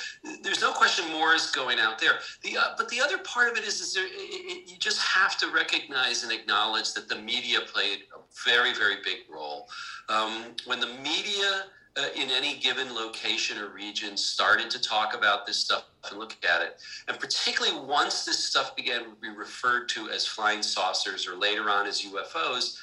there's 0.42 0.62
no 0.62 0.72
question 0.72 1.08
more 1.12 1.36
is 1.36 1.52
going 1.52 1.80
out 1.80 2.00
there. 2.00 2.14
The 2.42 2.58
uh, 2.58 2.74
but 2.78 2.90
the 2.90 3.00
other 3.00 3.20
part 3.20 3.52
of 3.52 3.58
it 3.58 3.64
is 3.64 3.80
is 3.80 3.94
there, 3.94 4.06
it, 4.06 4.12
it, 4.12 4.72
you 4.72 4.78
just 4.78 5.00
have 5.02 5.38
to 5.38 5.52
recognize 5.52 6.24
and 6.24 6.32
acknowledge 6.32 6.94
that 6.94 7.08
the 7.08 7.18
media 7.18 7.60
played 7.72 8.06
a 8.16 8.20
very 8.44 8.74
very 8.74 8.98
big 9.04 9.20
role. 9.30 9.68
Um, 10.10 10.56
when 10.66 10.80
the 10.80 10.88
media 11.04 11.66
uh, 11.98 12.08
in 12.16 12.30
any 12.30 12.58
given 12.58 12.94
location 12.94 13.58
or 13.58 13.70
region 13.70 14.16
started 14.16 14.70
to 14.70 14.82
talk 14.82 15.16
about 15.16 15.46
this 15.46 15.58
stuff 15.58 15.86
and 16.10 16.20
look 16.20 16.36
at 16.48 16.62
it. 16.62 16.78
And 17.08 17.20
particularly 17.20 17.80
once 17.86 18.26
this 18.26 18.44
stuff 18.44 18.76
began 18.76 19.04
to 19.04 19.10
be 19.22 19.30
referred 19.30 19.90
to 19.90 20.10
as 20.10 20.26
flying 20.26 20.62
saucers 20.62 21.28
or 21.28 21.36
later 21.36 21.70
on 21.70 21.88
as 21.88 22.04
UFOs, 22.04 22.78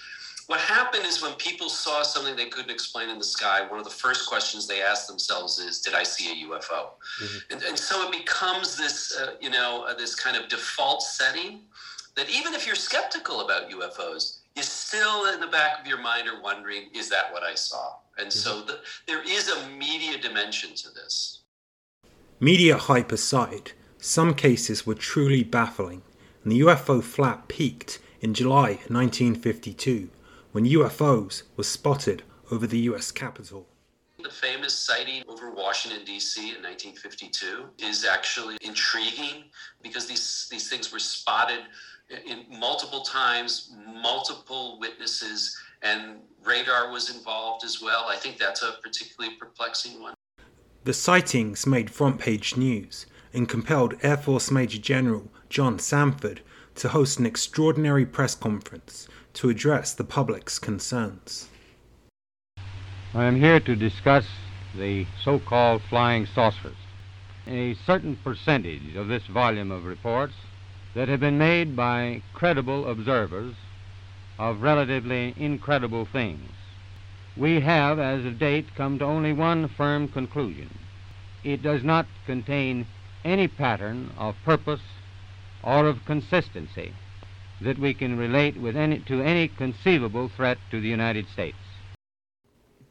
what 0.46 0.60
happened 0.60 1.06
is 1.06 1.22
when 1.22 1.32
people 1.34 1.70
saw 1.70 2.02
something 2.02 2.36
they 2.36 2.48
couldn't 2.48 2.70
explain 2.70 3.08
in 3.08 3.18
the 3.18 3.24
sky, 3.24 3.66
one 3.66 3.78
of 3.78 3.84
the 3.84 3.90
first 3.90 4.28
questions 4.28 4.66
they 4.66 4.82
asked 4.82 5.08
themselves 5.08 5.58
is, 5.58 5.80
"Did 5.80 5.94
I 5.94 6.02
see 6.02 6.32
a 6.32 6.46
UFO?" 6.46 6.90
Mm-hmm. 7.22 7.52
And, 7.52 7.62
and, 7.62 7.78
so 7.78 8.06
it 8.06 8.12
becomes 8.12 8.76
this, 8.76 9.16
uh, 9.16 9.34
you 9.40 9.48
know, 9.48 9.86
uh, 9.88 9.94
this 9.94 10.14
kind 10.14 10.36
of 10.36 10.48
default 10.50 11.02
setting 11.02 11.60
that 12.14 12.28
even 12.28 12.52
if 12.52 12.66
you're 12.66 12.76
skeptical 12.76 13.40
about 13.40 13.70
UFOs, 13.70 14.40
you 14.54 14.62
still 14.62 15.32
in 15.32 15.40
the 15.40 15.46
back 15.46 15.80
of 15.80 15.86
your 15.86 15.98
mind 15.98 16.28
are 16.28 16.42
wondering, 16.42 16.90
"Is 16.92 17.08
that 17.08 17.32
what 17.32 17.42
I 17.42 17.54
saw?" 17.54 17.94
And 18.18 18.32
so 18.32 18.62
the, 18.62 18.78
there 19.06 19.22
is 19.22 19.48
a 19.48 19.68
media 19.70 20.18
dimension 20.18 20.74
to 20.74 20.90
this. 20.90 21.42
Media 22.40 22.76
hype 22.76 23.12
aside, 23.12 23.72
some 23.98 24.34
cases 24.34 24.86
were 24.86 24.94
truly 24.94 25.42
baffling, 25.42 26.02
and 26.42 26.52
the 26.52 26.60
UFO 26.60 27.02
flap 27.02 27.48
peaked 27.48 28.00
in 28.20 28.34
July 28.34 28.78
1952 28.88 30.10
when 30.52 30.64
UFOs 30.64 31.42
were 31.56 31.64
spotted 31.64 32.22
over 32.50 32.66
the 32.66 32.78
US 32.90 33.10
Capitol. 33.10 33.66
The 34.22 34.30
famous 34.30 34.72
sighting 34.72 35.22
over 35.28 35.52
Washington, 35.52 36.04
D.C. 36.04 36.40
in 36.40 36.62
1952 36.62 37.66
is 37.78 38.04
actually 38.04 38.56
intriguing 38.62 39.44
because 39.82 40.06
these, 40.06 40.46
these 40.50 40.70
things 40.70 40.92
were 40.92 40.98
spotted 40.98 41.60
in 42.08 42.44
multiple 42.48 43.02
times, 43.02 43.72
multiple 43.86 44.78
witnesses, 44.78 45.56
and 45.82 46.20
radar 46.46 46.90
was 46.90 47.14
involved 47.14 47.64
as 47.64 47.80
well. 47.82 48.06
I 48.08 48.16
think 48.16 48.38
that's 48.38 48.62
a 48.62 48.76
particularly 48.82 49.36
perplexing 49.36 50.00
one. 50.00 50.14
The 50.84 50.92
sightings 50.92 51.66
made 51.66 51.90
front 51.90 52.18
page 52.18 52.56
news 52.56 53.06
and 53.32 53.48
compelled 53.48 53.94
Air 54.02 54.16
Force 54.16 54.50
Major 54.50 54.78
General 54.78 55.30
John 55.48 55.78
Samford 55.78 56.40
to 56.76 56.88
host 56.88 57.18
an 57.18 57.26
extraordinary 57.26 58.04
press 58.04 58.34
conference 58.34 59.08
to 59.34 59.48
address 59.48 59.94
the 59.94 60.04
public's 60.04 60.58
concerns. 60.58 61.48
I 63.14 63.24
am 63.24 63.36
here 63.36 63.60
to 63.60 63.76
discuss 63.76 64.26
the 64.76 65.06
so 65.22 65.38
called 65.38 65.82
flying 65.88 66.26
saucers. 66.26 66.76
A 67.46 67.74
certain 67.86 68.16
percentage 68.16 68.96
of 68.96 69.08
this 69.08 69.26
volume 69.26 69.70
of 69.70 69.84
reports 69.84 70.34
that 70.94 71.08
have 71.08 71.20
been 71.20 71.38
made 71.38 71.76
by 71.76 72.22
credible 72.32 72.88
observers 72.88 73.54
of 74.38 74.62
relatively 74.62 75.34
incredible 75.36 76.04
things. 76.04 76.50
We 77.36 77.60
have, 77.60 77.98
as 77.98 78.24
of 78.24 78.38
date, 78.38 78.74
come 78.76 78.98
to 78.98 79.04
only 79.04 79.32
one 79.32 79.68
firm 79.68 80.08
conclusion. 80.08 80.78
It 81.42 81.62
does 81.62 81.82
not 81.82 82.06
contain 82.26 82.86
any 83.24 83.48
pattern 83.48 84.10
of 84.16 84.36
purpose 84.44 84.82
or 85.62 85.86
of 85.86 86.04
consistency 86.04 86.94
that 87.60 87.78
we 87.78 87.94
can 87.94 88.18
relate 88.18 88.56
with 88.56 88.76
any, 88.76 88.98
to 89.00 89.22
any 89.22 89.48
conceivable 89.48 90.28
threat 90.28 90.58
to 90.70 90.80
the 90.80 90.88
United 90.88 91.26
States. 91.28 91.56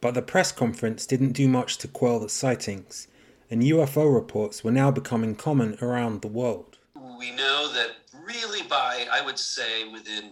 But 0.01 0.13
the 0.15 0.21
press 0.21 0.51
conference 0.51 1.05
didn't 1.05 1.33
do 1.33 1.47
much 1.47 1.77
to 1.79 1.87
quell 1.87 2.19
the 2.19 2.29
sightings, 2.29 3.07
and 3.49 3.61
UFO 3.61 4.13
reports 4.13 4.63
were 4.63 4.71
now 4.71 4.91
becoming 4.91 5.35
common 5.35 5.77
around 5.81 6.21
the 6.21 6.27
world. 6.27 6.77
We 7.17 7.31
know 7.31 7.71
that 7.73 7.91
really 8.25 8.67
by, 8.67 9.05
I 9.11 9.21
would 9.25 9.39
say, 9.39 9.87
within 9.89 10.31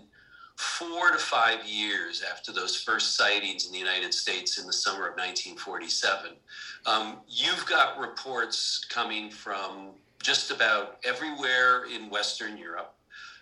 four 0.62 1.10
to 1.10 1.18
five 1.18 1.66
years 1.66 2.24
after 2.30 2.52
those 2.52 2.76
first 2.76 3.16
sightings 3.16 3.66
in 3.66 3.72
the 3.72 3.80
United 3.80 4.14
States 4.14 4.60
in 4.60 4.68
the 4.68 4.74
summer 4.74 5.08
of 5.08 5.18
1947, 5.18 6.34
um, 6.86 7.18
you've 7.28 7.66
got 7.66 8.00
reports 8.00 8.86
coming 8.88 9.32
from 9.32 9.90
just 10.22 10.52
about 10.52 11.00
everywhere 11.04 11.86
in 11.86 12.12
Western 12.12 12.58
Europe, 12.58 12.94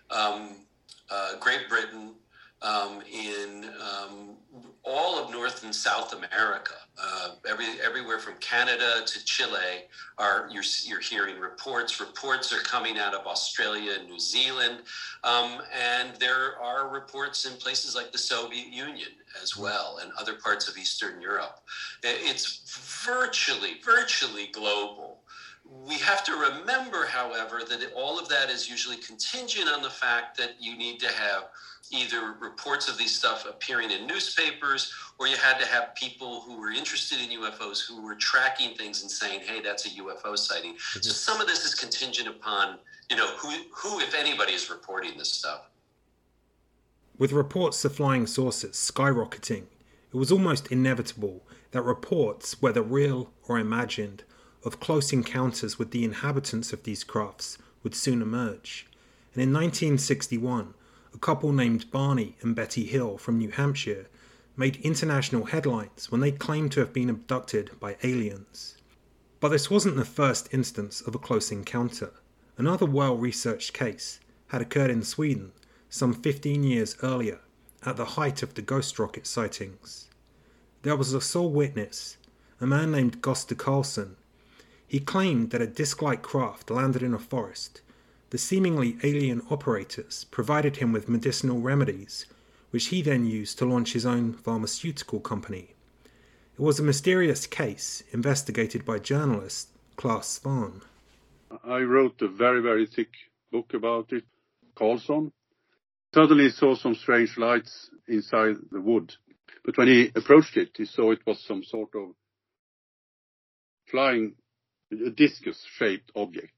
um, 0.10 0.66
uh, 1.12 1.36
Great 1.42 1.68
Britain, 1.68 2.14
um, 2.62 3.02
in 3.12 3.70
um, 3.82 4.38
all 4.83 5.24
of 5.24 5.31
North 5.31 5.63
and 5.63 5.74
South 5.74 6.13
America, 6.13 6.75
uh, 7.01 7.29
every, 7.48 7.65
everywhere 7.83 8.19
from 8.19 8.36
Canada 8.39 9.01
to 9.05 9.25
Chile, 9.25 9.86
are 10.17 10.50
you're, 10.51 10.63
you're 10.86 11.00
hearing 11.00 11.39
reports. 11.39 12.00
Reports 12.00 12.53
are 12.53 12.62
coming 12.62 12.98
out 12.98 13.13
of 13.13 13.25
Australia 13.25 13.93
and 14.00 14.09
New 14.09 14.19
Zealand, 14.19 14.79
um, 15.24 15.62
and 15.74 16.15
there 16.19 16.57
are 16.62 16.89
reports 16.89 17.45
in 17.45 17.53
places 17.57 17.95
like 17.95 18.12
the 18.12 18.17
Soviet 18.17 18.67
Union 18.67 19.09
as 19.41 19.57
well, 19.57 20.00
and 20.01 20.12
other 20.19 20.33
parts 20.33 20.67
of 20.67 20.77
Eastern 20.77 21.21
Europe. 21.21 21.59
It's 22.03 23.03
virtually, 23.05 23.75
virtually 23.83 24.48
global. 24.48 25.19
We 25.88 25.95
have 26.00 26.24
to 26.24 26.33
remember, 26.33 27.05
however, 27.05 27.62
that 27.69 27.91
all 27.95 28.19
of 28.19 28.27
that 28.29 28.50
is 28.50 28.69
usually 28.69 28.98
contingent 28.98 29.69
on 29.69 29.83
the 29.83 29.89
fact 29.89 30.36
that 30.38 30.55
you 30.59 30.75
need 30.77 31.00
to 31.01 31.07
have 31.07 31.43
either 31.91 32.36
reports 32.39 32.88
of 32.88 32.98
these 32.98 33.15
stuff 33.15 33.46
appearing 33.50 33.91
in 33.91 34.05
newspapers 34.05 34.93
or 35.17 35.27
you 35.27 35.36
had 35.38 35.60
to 35.60 35.65
have 35.65 35.96
people 35.96 36.41
who 36.41 36.60
were 36.60 36.72
interested 36.72 37.19
in 37.19 37.29
UFOs 37.41 37.86
who 37.86 38.01
were 38.01 38.15
tracking 38.15 38.75
things 38.75 39.01
and 39.01 39.10
saying, 39.12 39.41
hey, 39.41 39.62
that's 39.62 39.86
a 39.86 39.89
UFO 40.01 40.38
sighting. 40.38 40.74
Mm-hmm. 40.74 41.01
So 41.01 41.12
some 41.12 41.41
of 41.41 41.48
this 41.48 41.65
is 41.65 41.75
contingent 41.75 42.27
upon, 42.27 42.77
you 43.10 43.17
know, 43.17 43.27
who, 43.38 43.50
who, 43.74 44.00
if 44.00 44.16
anybody, 44.16 44.53
is 44.53 44.70
reporting 44.70 45.18
this 45.18 45.31
stuff. 45.31 45.70
With 47.18 47.31
reports 47.31 47.83
of 47.83 47.96
flying 47.96 48.27
saucers 48.27 48.75
skyrocketing, 48.75 49.64
it 50.11 50.18
was 50.18 50.31
almost 50.31 50.72
inevitable 50.72 51.44
that 51.72 51.81
reports, 51.81 52.61
whether 52.61 52.81
real 52.81 53.29
or 53.48 53.59
imagined, 53.59 54.24
of 54.66 54.79
close 54.79 55.14
encounters 55.14 55.77
with 55.77 55.92
the 55.92 56.03
inhabitants 56.03 56.74
of 56.74 56.83
these 56.83 57.03
crafts 57.03 57.57
would 57.83 57.96
soon 57.96 58.22
emerge. 58.22 58.87
And 59.33 59.44
in 59.44 59.53
1961, 59.53 60.74
a 61.20 61.25
couple 61.25 61.51
named 61.51 61.92
Barney 61.92 62.38
and 62.40 62.55
Betty 62.55 62.86
Hill 62.86 63.18
from 63.18 63.40
New 63.40 63.51
Hampshire 63.51 64.08
made 64.55 64.77
international 64.77 65.48
headlines 65.48 66.10
when 66.10 66.22
they 66.22 66.32
claimed 66.32 66.72
to 66.72 66.79
have 66.79 66.94
been 66.94 67.10
abducted 67.10 67.77
by 67.77 67.98
aliens. 68.03 68.77
But 69.42 69.50
this 69.50 69.70
wasn't 69.70 69.98
the 69.98 70.05
first 70.05 70.48
instance 70.53 71.01
of 71.01 71.14
a 71.14 71.20
close 71.20 71.51
encounter. 71.51 72.12
Another 72.58 72.86
well 72.86 73.18
researched 73.18 73.74
case 73.74 74.22
had 74.48 74.62
occurred 74.62 74.90
in 74.90 75.03
Sweden 75.03 75.51
some 75.90 76.14
15 76.14 76.64
years 76.64 76.96
earlier, 77.03 77.42
at 77.84 77.98
the 77.98 78.16
height 78.16 78.42
of 78.42 78.53
the 78.53 78.62
ghost 78.62 78.98
rocket 78.98 79.27
sightings. 79.27 80.08
There 80.84 80.96
was 80.96 81.14
a 81.14 81.20
sole 81.20 81.51
witness, 81.51 82.16
a 82.62 82.66
man 82.66 82.92
named 82.92 83.22
Gösta 83.22 83.58
Karlsson. 83.58 84.16
He 84.88 85.01
claimed 85.01 85.50
that 85.50 85.62
a 85.62 85.68
disc 85.68 86.01
like 86.01 86.22
craft 86.22 86.72
landed 86.72 87.03
in 87.03 87.14
a 87.14 87.20
forest 87.20 87.82
the 88.29 88.37
seemingly 88.37 88.98
alien 89.03 89.42
operators 89.50 90.25
provided 90.25 90.77
him 90.77 90.92
with 90.92 91.09
medicinal 91.09 91.59
remedies, 91.59 92.25
which 92.72 92.87
he 92.87 93.01
then 93.01 93.25
used 93.25 93.57
to 93.57 93.65
launch 93.65 93.94
his 93.94 94.05
own 94.05 94.33
pharmaceutical 94.33 95.20
company. 95.20 95.74
It 96.53 96.61
was 96.61 96.79
a 96.79 96.83
mysterious 96.83 97.48
case 97.48 98.03
investigated 98.11 98.85
by 98.85 99.00
journalist 99.00 99.70
Clas 99.96 100.39
Svahn. 100.39 100.81
I 101.63 101.79
wrote 101.79 102.22
a 102.22 102.27
very, 102.27 102.61
very 102.61 102.85
thick 102.85 103.09
book 103.51 103.74
about 103.74 104.13
it, 104.13 104.25
Karlsson. 104.75 105.31
Suddenly 106.13 106.50
saw 106.50 106.75
some 106.75 106.96
strange 106.96 107.37
lights 107.37 107.89
inside 108.07 108.57
the 108.72 108.81
wood. 108.81 109.15
But 109.63 109.77
when 109.77 109.87
he 109.87 110.11
approached 110.15 110.57
it, 110.57 110.72
he 110.75 110.85
saw 110.85 111.11
it 111.11 111.25
was 111.25 111.44
some 111.44 111.63
sort 111.63 111.96
of 111.96 112.09
flying, 113.89 114.35
discus 115.15 115.63
shaped 115.77 116.11
object 116.15 116.53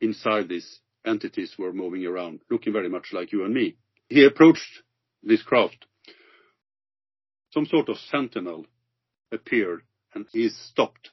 inside 0.00 0.48
this 0.48 0.80
entities 1.06 1.54
were 1.58 1.72
moving 1.72 2.06
around, 2.06 2.40
looking 2.50 2.72
very 2.72 2.88
much 2.88 3.08
like 3.12 3.32
you 3.32 3.44
and 3.44 3.54
me. 3.54 3.76
He 4.08 4.24
approached 4.24 4.82
this 5.22 5.42
craft. 5.42 5.86
Some 7.52 7.66
sort 7.66 7.88
of 7.88 7.98
sentinel 7.98 8.66
appeared 9.30 9.82
and 10.14 10.26
he 10.32 10.48
stopped. 10.48 11.10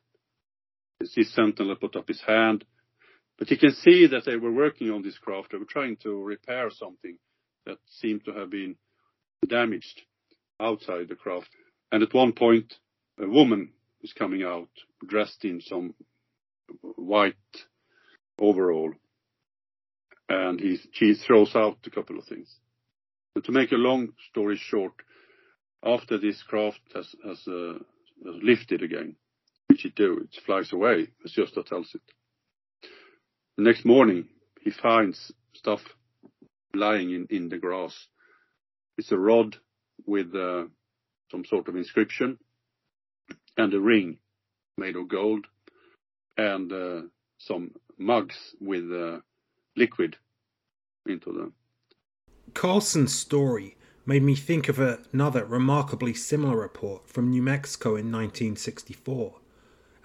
This 1.00 1.34
sentinel 1.34 1.76
put 1.76 1.96
up 1.96 2.08
his 2.08 2.22
hand, 2.22 2.66
but 3.38 3.48
he 3.48 3.58
can 3.58 3.72
see 3.72 4.08
that 4.08 4.26
they 4.26 4.36
were 4.36 4.52
working 4.52 4.92
on 4.92 5.02
this 5.02 5.18
craft. 5.18 5.52
They 5.52 5.58
were 5.58 5.66
trying 5.66 5.98
to 6.04 6.24
repair 6.24 6.70
something 6.70 7.18
that 7.66 7.78
seemed 7.88 8.26
to 8.26 8.34
have 8.34 8.50
been 8.50 8.76
damaged 9.48 10.02
outside 10.60 11.08
the 11.08 11.16
craft. 11.16 11.50
And 11.92 12.04
at 12.04 12.14
one 12.14 12.34
point, 12.34 12.74
a 13.18 13.28
woman 13.28 13.72
is 14.02 14.14
coming 14.14 14.44
out 14.44 14.70
dressed 15.06 15.46
in 15.46 15.62
some 15.62 15.96
white 16.82 17.36
overall 18.40 18.94
and 20.30 20.60
he, 20.60 21.14
throws 21.16 21.56
out 21.56 21.78
a 21.86 21.90
couple 21.90 22.18
of 22.18 22.26
things. 22.26 22.56
To 23.44 23.52
make 23.52 23.72
a 23.72 23.76
long 23.76 24.10
story 24.30 24.58
short, 24.58 24.94
after 25.84 26.18
this 26.18 26.42
craft 26.44 26.80
uh, 26.94 27.02
has 27.26 27.48
lifted 28.24 28.84
again, 28.84 29.16
which 29.68 29.86
it 29.86 29.96
do, 29.96 30.20
it 30.20 30.42
flies 30.46 30.72
away, 30.72 31.08
as 31.26 31.34
Gösta 31.34 31.66
tells 31.66 31.94
it. 31.96 32.02
The 33.58 33.64
next 33.64 33.86
morning, 33.86 34.28
he 34.62 34.72
finds 34.72 35.32
stuff 35.54 35.82
lying 36.74 37.28
in, 37.30 37.50
the 37.50 37.58
grass. 37.58 37.94
It's 38.98 39.12
a 39.12 39.18
rod 39.18 39.56
with 40.06 40.36
uh, 40.36 40.66
some 41.32 41.46
sort 41.46 41.68
of 41.68 41.76
inscription 41.76 42.38
and 43.58 43.74
a 43.74 43.80
ring 43.80 44.20
made 44.78 44.96
of 44.96 45.08
gold 45.08 45.46
and 46.38 46.72
uh, 46.72 47.02
some 47.38 47.72
mugs 47.98 48.36
with 48.60 48.86
liquid 49.76 50.18
into 51.06 51.32
them. 51.32 51.54
Karlsson's 52.54 53.14
story 53.14 53.78
made 54.06 54.24
me 54.24 54.36
think 54.36 54.70
of 54.70 54.80
another 54.80 55.46
remarkably 55.46 56.14
similar 56.14 56.58
report 56.58 57.08
from 57.08 57.30
New 57.30 57.42
Mexico 57.42 57.90
in 57.90 58.12
1964. 58.12 59.36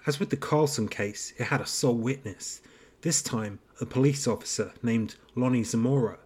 As 0.05 0.19
with 0.19 0.29
the 0.29 0.37
Karlsson 0.37 0.89
case, 0.89 1.33
it 1.37 1.45
had 1.45 1.61
a 1.61 1.65
sole 1.65 1.97
witness, 1.97 2.61
this 3.01 3.23
time 3.23 3.59
a 3.81 3.85
police 3.85 4.27
officer 4.27 4.73
named 4.83 5.15
Lonnie 5.35 5.63
Zamora. 5.63 6.19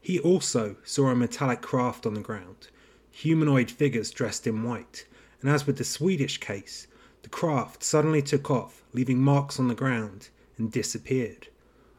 He 0.00 0.18
also 0.18 0.76
saw 0.82 1.08
a 1.08 1.14
metallic 1.14 1.60
craft 1.60 2.06
on 2.06 2.14
the 2.14 2.22
ground, 2.22 2.68
humanoid 3.10 3.70
figures 3.70 4.10
dressed 4.10 4.46
in 4.46 4.62
white, 4.62 5.06
and 5.42 5.50
as 5.50 5.66
with 5.66 5.76
the 5.76 5.84
Swedish 5.84 6.38
case, 6.38 6.86
the 7.22 7.28
craft 7.28 7.82
suddenly 7.82 8.22
took 8.22 8.50
off, 8.50 8.82
leaving 8.94 9.20
marks 9.20 9.58
on 9.60 9.68
the 9.68 9.74
ground, 9.74 10.30
and 10.56 10.72
disappeared. 10.72 11.48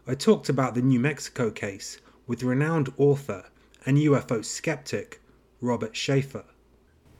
I 0.08 0.16
talked 0.16 0.50
about 0.50 0.74
the 0.74 0.82
New 0.82 1.00
Mexico 1.00 1.52
case 1.52 2.00
with 2.26 2.42
renowned 2.42 2.92
author 2.98 3.46
and 3.86 3.98
UFO 3.98 4.44
skeptic 4.44 5.22
Robert 5.62 5.94
Sheaffer. 5.94 6.44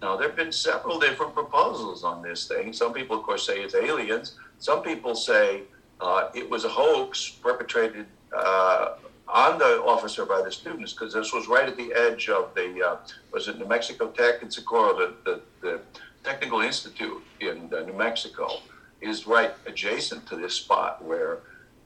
Now, 0.02 0.18
there 0.18 0.30
have 0.30 0.36
been 0.36 0.52
several 0.52 1.00
different 1.00 1.36
proposals 1.36 2.04
on 2.04 2.24
this 2.24 2.48
thing. 2.48 2.74
Some 2.74 2.92
people, 2.92 3.18
of 3.18 3.24
course, 3.24 3.46
say 3.46 3.62
it's 3.62 3.76
aliens. 3.76 4.36
Some 4.58 4.82
people 4.82 5.14
say 5.14 5.62
uh, 6.00 6.30
it 6.34 6.50
was 6.50 6.66
a 6.66 6.70
hoax 6.70 7.30
perpetrated 7.30 8.08
uh, 8.36 8.96
on 9.28 9.60
the 9.60 9.84
officer 9.84 10.26
by 10.26 10.42
the 10.42 10.52
students 10.52 10.92
because 10.92 11.14
this 11.14 11.32
was 11.32 11.48
right 11.48 11.70
at 11.70 11.78
the 11.78 11.94
edge 11.94 12.30
of 12.30 12.54
the 12.56 12.84
uh, 12.84 12.98
was 13.32 13.48
it 13.48 13.60
New 13.60 13.68
Mexico 13.68 14.10
Tech 14.10 14.42
in 14.42 14.50
Socorro, 14.50 14.98
the, 14.98 15.14
the, 15.24 15.42
the 15.62 15.82
Technical 16.24 16.62
Institute 16.62 17.22
in 17.42 17.72
uh, 17.72 17.82
New 17.82 17.94
Mexico 17.94 18.58
is 19.02 19.28
right 19.28 19.54
adjacent 19.68 20.26
to 20.28 20.36
this 20.36 20.56
spot 20.56 21.04
where 21.06 21.40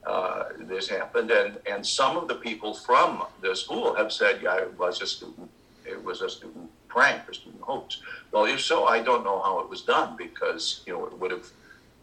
uh, 0.06 0.44
this 0.60 0.88
happened, 0.88 1.30
and 1.30 1.58
and 1.66 1.84
some 1.84 2.16
of 2.16 2.28
the 2.28 2.36
people 2.36 2.72
from 2.74 3.24
the 3.42 3.54
school 3.54 3.94
have 3.94 4.12
said, 4.12 4.40
yeah, 4.42 4.56
it 4.56 4.78
was 4.78 5.02
a 5.02 5.06
student, 5.06 5.50
it 5.84 6.02
was 6.02 6.20
a 6.22 6.28
student 6.28 6.70
prank 6.88 7.28
or 7.28 7.34
student 7.34 7.62
hoax. 7.62 8.00
Well, 8.32 8.44
if 8.44 8.60
so, 8.60 8.84
I 8.84 9.02
don't 9.02 9.24
know 9.24 9.42
how 9.42 9.58
it 9.60 9.68
was 9.68 9.82
done 9.82 10.16
because 10.16 10.82
you 10.86 10.92
know 10.92 11.06
it 11.06 11.18
would 11.18 11.32
have 11.32 11.46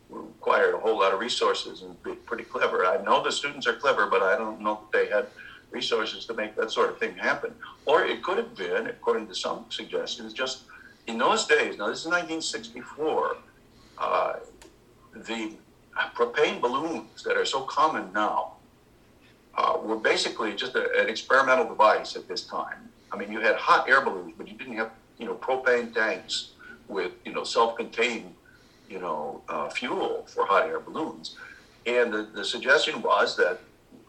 required 0.10 0.76
a 0.76 0.78
whole 0.78 1.00
lot 1.00 1.14
of 1.14 1.20
resources 1.20 1.82
and 1.82 2.02
be 2.04 2.14
pretty 2.14 2.44
clever. 2.44 2.86
I 2.86 3.02
know 3.04 3.24
the 3.24 3.32
students 3.32 3.66
are 3.68 3.74
clever, 3.74 4.08
but 4.08 4.22
I 4.22 4.38
don't 4.38 4.62
know 4.62 4.82
that 4.82 4.98
they 4.98 5.10
had 5.10 5.28
resources 5.72 6.26
to 6.26 6.34
make 6.34 6.56
that 6.56 6.72
sort 6.72 6.90
of 6.90 7.00
thing 7.00 7.16
happen. 7.16 7.56
Or 7.86 8.04
it 8.04 8.22
could 8.22 8.38
have 8.38 8.56
been, 8.56 8.88
according 8.88 9.28
to 9.28 9.36
some 9.36 9.66
suggestions, 9.70 10.34
just 10.34 10.64
in 11.08 11.18
those 11.18 11.46
days. 11.46 11.78
Now 11.78 11.88
this 11.88 12.02
is 12.02 12.08
1964. 12.08 13.38
Uh, 13.98 14.34
the 15.16 15.54
propane 16.16 16.62
balloons 16.62 17.24
that 17.24 17.38
are 17.38 17.46
so 17.46 17.62
common 17.62 18.12
now 18.14 18.54
uh, 19.56 19.78
were 19.84 19.98
basically 19.98 20.56
just 20.56 20.76
a, 20.76 21.00
an 21.00 21.10
experimental 21.10 21.68
device 21.68 22.16
at 22.16 22.28
this 22.28 22.44
time. 22.46 22.90
I 23.12 23.18
mean, 23.18 23.32
you 23.32 23.40
had 23.40 23.56
hot 23.56 23.88
air 23.88 24.02
balloons, 24.02 24.34
but 24.38 24.48
you 24.48 24.58
didn't 24.58 24.78
have, 24.78 24.92
you 25.20 25.26
know, 25.26 25.36
propane 25.36 25.94
tanks 25.94 26.52
with, 26.88 27.12
you 27.26 27.34
know, 27.34 27.44
self-contained, 27.44 28.34
you 28.90 29.00
know, 29.00 29.42
uh, 29.50 29.70
fuel 29.70 30.26
for 30.28 30.46
hot 30.46 30.68
air 30.68 30.80
balloons. 30.80 31.36
And 31.86 32.12
the, 32.14 32.24
the 32.34 32.44
suggestion 32.44 33.02
was 33.02 33.38
that 33.38 33.60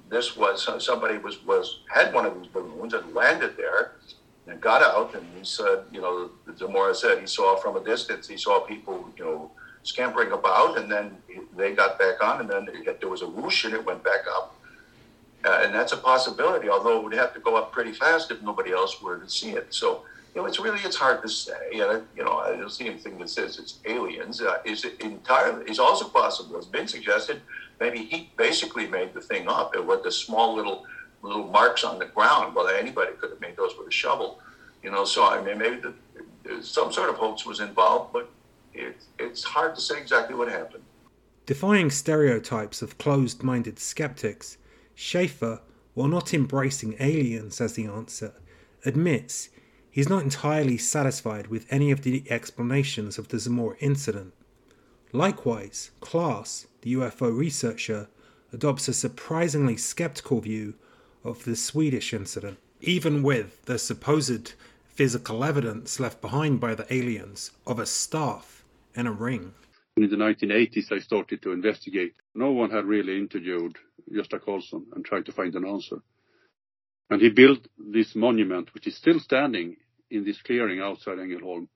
this 0.08 0.36
was 0.36 0.68
uh, 0.68 0.78
somebody 0.78 1.18
was 1.18 1.44
was 1.44 1.80
had 1.92 2.12
one 2.12 2.24
of 2.26 2.40
these 2.40 2.50
balloons 2.50 2.94
and 2.94 3.14
landed 3.14 3.56
there 3.56 3.92
and 4.46 4.60
got 4.60 4.82
out 4.82 5.14
and 5.14 5.26
he 5.36 5.44
said, 5.44 5.84
you 5.90 6.00
know, 6.00 6.30
Zamora 6.56 6.94
said 6.94 7.18
he 7.18 7.26
saw 7.26 7.56
from 7.56 7.76
a 7.76 7.84
distance, 7.84 8.28
he 8.28 8.36
saw 8.36 8.60
people, 8.60 9.10
you 9.16 9.24
know, 9.24 9.50
scampering 9.84 10.32
about, 10.32 10.78
and 10.78 10.90
then 10.90 11.16
they 11.56 11.72
got 11.72 11.98
back 11.98 12.22
on, 12.22 12.40
and 12.40 12.50
then 12.50 12.68
there 13.00 13.08
was 13.08 13.22
a 13.22 13.28
whoosh, 13.28 13.64
and 13.64 13.74
it 13.74 13.84
went 13.84 14.02
back 14.02 14.24
up. 14.28 14.56
Uh, 15.44 15.60
and 15.62 15.74
that's 15.74 15.92
a 15.92 15.96
possibility, 15.96 16.70
although 16.70 16.98
it 16.98 17.04
would 17.04 17.12
have 17.12 17.34
to 17.34 17.40
go 17.40 17.54
up 17.54 17.70
pretty 17.70 17.92
fast 17.92 18.30
if 18.30 18.40
nobody 18.42 18.72
else 18.72 19.02
were 19.02 19.18
to 19.18 19.28
see 19.28 19.50
it. 19.50 19.66
So, 19.74 20.02
you 20.34 20.40
know, 20.40 20.46
it's 20.46 20.58
really 20.58 20.80
it's 20.80 20.96
hard 20.96 21.20
to 21.20 21.28
say. 21.28 21.52
And 21.74 22.02
you 22.16 22.24
know, 22.24 22.38
I 22.38 22.56
don't 22.56 22.72
see 22.72 22.86
anything 22.86 23.18
that 23.18 23.28
says 23.28 23.58
it's 23.58 23.78
aliens. 23.84 24.40
Uh, 24.40 24.56
is 24.64 24.86
it 24.86 25.00
entirely? 25.02 25.70
Is 25.70 25.78
also 25.78 26.08
possible. 26.08 26.56
It's 26.56 26.66
been 26.66 26.88
suggested 26.88 27.42
maybe 27.78 27.98
he 27.98 28.30
basically 28.38 28.86
made 28.86 29.12
the 29.12 29.20
thing 29.20 29.46
up. 29.46 29.76
It 29.76 29.84
was 29.84 30.02
the 30.02 30.10
small 30.10 30.54
little 30.54 30.86
little 31.20 31.46
marks 31.48 31.84
on 31.84 31.98
the 31.98 32.06
ground. 32.06 32.54
Well, 32.54 32.68
anybody 32.68 33.12
could 33.20 33.30
have 33.30 33.40
made 33.40 33.56
those 33.56 33.76
with 33.78 33.88
a 33.88 33.92
shovel. 33.92 34.40
You 34.82 34.90
know, 34.90 35.04
so 35.04 35.26
I 35.26 35.42
mean, 35.42 35.58
maybe 35.58 35.76
the, 35.76 36.62
some 36.62 36.90
sort 36.90 37.10
of 37.10 37.16
hoax 37.16 37.44
was 37.44 37.60
involved, 37.60 38.12
but 38.14 38.30
it, 38.74 38.96
it's 39.18 39.44
hard 39.44 39.74
to 39.74 39.80
say 39.80 40.00
exactly 40.00 40.34
what 40.34 40.48
happened. 40.48 40.84
Defying 41.46 41.90
stereotypes 41.90 42.82
of 42.82 42.98
closed 42.98 43.42
minded 43.42 43.78
skeptics, 43.78 44.58
Sheaffer, 44.96 45.60
while 45.94 46.08
not 46.08 46.34
embracing 46.34 46.96
aliens 46.98 47.60
as 47.60 47.74
the 47.74 47.86
answer, 47.86 48.32
admits 48.84 49.50
he's 49.90 50.08
not 50.08 50.22
entirely 50.22 50.76
satisfied 50.76 51.46
with 51.46 51.66
any 51.70 51.90
of 51.90 52.02
the 52.02 52.24
explanations 52.30 53.18
of 53.18 53.28
the 53.28 53.38
Zamora 53.38 53.76
incident. 53.80 54.34
Likewise, 55.12 55.90
Clas, 56.00 56.66
the 56.82 56.94
UFO 56.94 57.36
researcher, 57.36 58.08
adopts 58.52 58.88
a 58.88 58.94
surprisingly 58.94 59.76
skeptical 59.76 60.40
view 60.40 60.74
of 61.22 61.44
the 61.44 61.56
Swedish 61.56 62.12
incident, 62.12 62.58
even 62.80 63.22
with 63.22 63.64
the 63.66 63.78
supposed 63.78 64.54
physical 64.86 65.44
evidence 65.44 66.00
left 66.00 66.20
behind 66.20 66.60
by 66.60 66.74
the 66.74 66.92
aliens 66.92 67.50
of 67.66 67.78
a 67.78 67.86
staff 67.86 68.63
and 68.94 69.08
a 69.08 69.12
ring. 69.12 69.52
In 69.96 70.10
the 70.10 70.16
1980s, 70.16 70.90
I 70.90 70.98
started 70.98 71.42
to 71.42 71.52
investigate. 71.52 72.14
No 72.34 72.50
one 72.50 72.70
had 72.70 72.84
really 72.84 73.16
interviewed 73.16 73.76
Gösta 74.12 74.40
Karlsson 74.40 74.86
and 74.94 75.04
tried 75.04 75.26
to 75.26 75.32
find 75.32 75.54
an 75.54 75.66
answer. 75.66 76.02
And 77.10 77.20
he 77.20 77.30
built 77.30 77.68
this 77.78 78.14
monument, 78.14 78.74
which 78.74 78.86
is 78.86 78.96
still 78.96 79.20
standing 79.20 79.76
in 80.10 80.24
this 80.24 80.40
clearing 80.42 80.80
outside 80.80 81.18
Engelholm, 81.18 81.68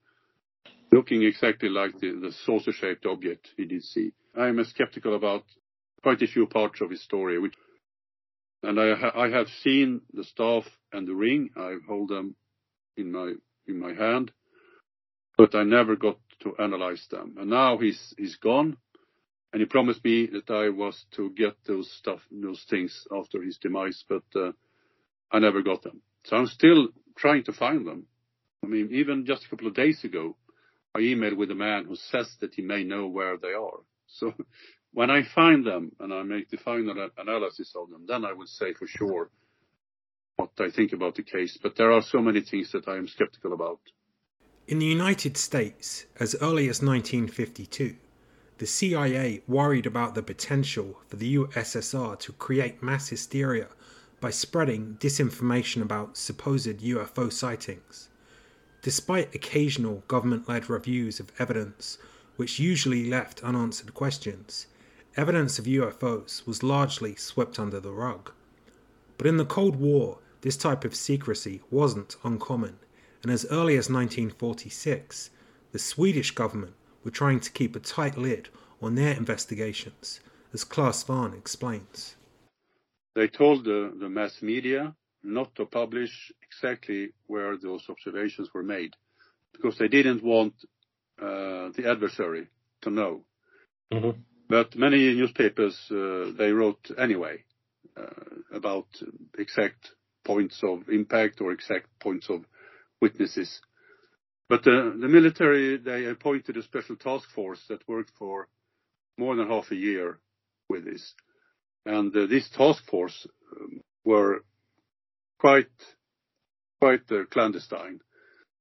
looking 0.90 1.22
exactly 1.22 1.68
like 1.68 1.98
the, 2.00 2.12
the 2.12 2.32
saucer-shaped 2.44 3.06
object 3.06 3.48
he 3.56 3.66
did 3.66 3.84
see. 3.84 4.12
I 4.36 4.48
am 4.48 4.62
skeptical 4.64 5.14
about 5.14 5.44
quite 6.02 6.22
a 6.22 6.26
few 6.26 6.46
parts 6.46 6.80
of 6.80 6.90
his 6.90 7.02
story, 7.02 7.38
which, 7.38 7.54
and 8.62 8.80
I, 8.80 8.94
ha, 8.94 9.12
I 9.14 9.28
have 9.28 9.48
seen 9.62 10.00
the 10.12 10.24
staff 10.24 10.64
and 10.92 11.06
the 11.06 11.14
ring. 11.14 11.50
I 11.56 11.76
hold 11.86 12.08
them 12.08 12.34
in 12.96 13.12
my 13.12 13.34
in 13.66 13.78
my 13.78 13.92
hand, 13.92 14.32
but 15.36 15.54
I 15.54 15.62
never 15.62 15.94
got 15.94 16.16
to 16.40 16.54
analyze 16.58 17.06
them. 17.10 17.36
And 17.38 17.50
now 17.50 17.78
he's 17.78 18.14
he's 18.16 18.36
gone, 18.36 18.76
and 19.52 19.60
he 19.60 19.66
promised 19.66 20.04
me 20.04 20.26
that 20.26 20.52
I 20.52 20.68
was 20.68 21.04
to 21.16 21.30
get 21.30 21.56
those 21.66 21.90
stuff, 21.98 22.20
those 22.30 22.64
things 22.68 23.06
after 23.16 23.42
his 23.42 23.58
demise, 23.58 24.04
but 24.08 24.24
uh, 24.34 24.52
I 25.30 25.38
never 25.38 25.62
got 25.62 25.82
them. 25.82 26.02
So 26.24 26.36
I'm 26.36 26.46
still 26.46 26.88
trying 27.16 27.44
to 27.44 27.52
find 27.52 27.86
them. 27.86 28.06
I 28.62 28.66
mean, 28.66 28.88
even 28.92 29.24
just 29.24 29.44
a 29.46 29.48
couple 29.48 29.66
of 29.66 29.74
days 29.74 30.02
ago, 30.04 30.36
I 30.94 31.00
emailed 31.00 31.36
with 31.36 31.50
a 31.50 31.54
man 31.54 31.84
who 31.84 31.96
says 31.96 32.28
that 32.40 32.54
he 32.54 32.62
may 32.62 32.84
know 32.84 33.06
where 33.06 33.36
they 33.36 33.52
are. 33.52 33.80
So 34.06 34.32
when 34.92 35.10
I 35.10 35.22
find 35.34 35.64
them 35.64 35.92
and 36.00 36.12
I 36.12 36.22
make 36.22 36.50
the 36.50 36.56
final 36.58 37.08
analysis 37.16 37.72
of 37.76 37.90
them, 37.90 38.04
then 38.06 38.24
I 38.24 38.32
will 38.32 38.46
say 38.46 38.74
for 38.74 38.86
sure 38.86 39.30
what 40.36 40.50
I 40.58 40.70
think 40.70 40.92
about 40.92 41.14
the 41.14 41.22
case. 41.22 41.58
But 41.62 41.76
there 41.76 41.92
are 41.92 42.02
so 42.02 42.20
many 42.20 42.42
things 42.42 42.72
that 42.72 42.88
I 42.88 42.96
am 42.96 43.08
skeptical 43.08 43.52
about. 43.52 43.80
In 44.68 44.78
the 44.80 44.84
United 44.84 45.38
States, 45.38 46.04
as 46.20 46.36
early 46.42 46.68
as 46.68 46.82
1952, 46.82 47.96
the 48.58 48.66
CIA 48.66 49.40
worried 49.48 49.86
about 49.86 50.14
the 50.14 50.22
potential 50.22 51.00
for 51.08 51.16
the 51.16 51.36
USSR 51.36 52.18
to 52.18 52.32
create 52.32 52.82
mass 52.82 53.08
hysteria 53.08 53.68
by 54.20 54.28
spreading 54.28 54.98
disinformation 55.00 55.80
about 55.80 56.18
supposed 56.18 56.80
UFO 56.80 57.32
sightings. 57.32 58.10
Despite 58.82 59.34
occasional 59.34 60.04
government 60.06 60.50
led 60.50 60.68
reviews 60.68 61.18
of 61.18 61.32
evidence, 61.38 61.96
which 62.36 62.58
usually 62.58 63.08
left 63.08 63.42
unanswered 63.42 63.94
questions, 63.94 64.66
evidence 65.16 65.58
of 65.58 65.64
UFOs 65.64 66.46
was 66.46 66.62
largely 66.62 67.16
swept 67.16 67.58
under 67.58 67.80
the 67.80 67.92
rug. 67.92 68.32
But 69.16 69.28
in 69.28 69.38
the 69.38 69.46
Cold 69.46 69.76
War, 69.76 70.18
this 70.42 70.58
type 70.58 70.84
of 70.84 70.94
secrecy 70.94 71.62
wasn't 71.70 72.16
uncommon 72.22 72.80
and 73.22 73.32
as 73.32 73.46
early 73.50 73.74
as 73.74 73.90
1946, 73.90 75.30
the 75.72 75.78
Swedish 75.78 76.30
government 76.32 76.74
were 77.04 77.10
trying 77.10 77.40
to 77.40 77.50
keep 77.50 77.74
a 77.74 77.80
tight 77.80 78.16
lid 78.16 78.48
on 78.80 78.94
their 78.94 79.14
investigations, 79.14 80.20
as 80.52 80.64
Clas 80.64 81.04
Svahn 81.04 81.36
explains. 81.36 82.16
They 83.14 83.28
told 83.28 83.64
the, 83.64 83.92
the 83.98 84.08
mass 84.08 84.42
media 84.42 84.94
not 85.22 85.54
to 85.56 85.66
publish 85.66 86.32
exactly 86.42 87.10
where 87.26 87.56
those 87.56 87.88
observations 87.88 88.48
were 88.54 88.62
made 88.62 88.94
because 89.52 89.76
they 89.78 89.88
didn't 89.88 90.22
want 90.22 90.54
uh, 91.20 91.70
the 91.74 91.84
adversary 91.86 92.46
to 92.82 92.90
know. 92.90 93.24
Mm-hmm. 93.92 94.20
But 94.48 94.76
many 94.76 95.14
newspapers 95.14 95.90
uh, 95.90 96.30
they 96.36 96.52
wrote 96.52 96.90
anyway 96.96 97.44
uh, 97.96 98.06
about 98.52 98.86
exact 99.36 99.92
points 100.24 100.62
of 100.62 100.88
impact 100.88 101.40
or 101.40 101.52
exact 101.52 101.86
points 101.98 102.30
of 102.30 102.44
witnesses. 103.00 103.60
But 104.48 104.64
the, 104.64 104.94
military, 104.96 105.76
they 105.76 106.06
appointed 106.06 106.56
a 106.56 106.62
special 106.62 106.96
task 106.96 107.28
force 107.34 107.60
that 107.68 107.86
worked 107.86 108.12
for 108.18 108.48
more 109.18 109.36
than 109.36 109.48
half 109.48 109.70
a 109.70 109.76
year 109.76 110.20
with 110.68 110.84
this. 110.84 111.14
And 111.84 112.14
uh, 112.16 112.26
this 112.26 112.48
task 112.50 112.84
force 112.86 113.26
um, 113.52 113.80
were 114.04 114.44
quite, 115.38 115.66
quite 116.80 117.10
uh, 117.10 117.24
clandestine. 117.30 118.00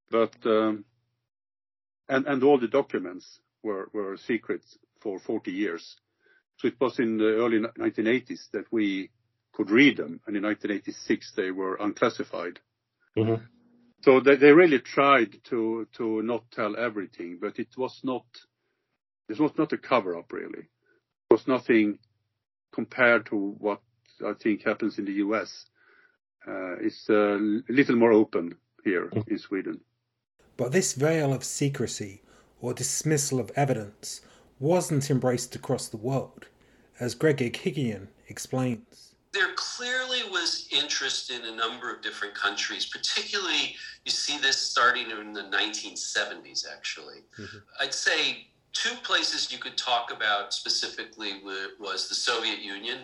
But, 0.10 0.36
um, 0.46 0.86
and, 2.10 2.44
all 2.44 2.60
the 2.60 2.68
documents 2.68 3.40
were, 3.64 3.90
were 3.94 4.18
secret 4.18 4.62
for 5.02 5.20
40 5.20 5.52
years. 5.52 5.96
So 6.58 6.68
it 6.68 6.76
was 6.80 7.00
in 7.00 7.18
the 7.18 7.36
early 7.36 7.60
1980s 7.60 8.52
that 8.52 8.66
we 8.72 9.10
could 9.54 9.70
read 9.70 9.98
them, 9.98 10.22
and 10.26 10.36
in 10.36 10.44
1986 10.44 11.34
they 11.36 11.52
were 11.52 11.76
unclassified. 11.76 12.60
Mm-hmm. 13.18 13.44
So 14.02 14.20
they, 14.20 14.36
they 14.36 14.52
really 14.52 14.80
tried 14.80 15.44
to 15.46 15.88
to 15.94 16.22
not 16.22 16.50
tell 16.52 16.78
everything, 16.78 17.40
but 17.42 17.60
it 17.60 17.70
was 17.78 18.00
not 18.04 18.26
it 19.30 19.40
was 19.40 19.52
not 19.58 19.74
a 19.74 19.78
cover 19.78 20.18
up 20.18 20.32
really. 20.32 20.60
It 21.30 21.32
was 21.32 21.48
nothing 21.48 22.00
compared 22.72 23.26
to 23.28 23.56
what 23.60 23.82
I 24.26 24.34
think 24.34 24.64
happens 24.64 24.98
in 24.98 25.06
the 25.06 25.14
US. 25.14 25.66
Uh, 26.48 26.76
it's 26.80 27.10
a 27.10 27.38
little 27.68 27.96
more 27.96 28.14
open 28.14 28.56
here 28.84 29.08
mm. 29.08 29.28
in 29.28 29.38
Sweden. 29.38 29.82
But 30.56 30.72
this 30.72 30.94
veil 30.94 31.34
of 31.34 31.44
secrecy 31.44 32.22
or 32.62 32.74
dismissal 32.74 33.40
of 33.40 33.52
evidence 33.56 34.22
wasn't 34.60 35.12
embraced 35.12 35.56
across 35.56 35.88
the 35.88 35.98
world, 35.98 36.48
as 37.00 37.14
Greg 37.14 37.38
Eghigian 37.38 38.08
explains. 38.28 39.14
There 39.34 39.54
clearly 39.56 40.24
was 40.30 40.68
interest 40.72 41.30
in 41.32 41.44
a 41.46 41.56
number 41.56 41.94
of 41.94 42.02
different 42.02 42.34
countries, 42.34 42.86
particularly 42.86 43.76
you 44.06 44.12
see 44.12 44.38
this 44.38 44.58
starting 44.58 45.12
in 45.12 45.34
the 45.34 45.44
1970s, 45.44 46.66
actually. 46.72 47.22
Mm-hmm. 47.38 47.58
I'd 47.80 47.94
say 47.94 48.48
two 48.74 48.96
places 49.04 49.52
you 49.52 49.58
could 49.58 49.78
talk 49.78 50.12
about 50.12 50.54
specifically 50.54 51.42
was 51.80 52.08
the 52.08 52.16
Soviet 52.16 52.60
Union, 52.60 53.00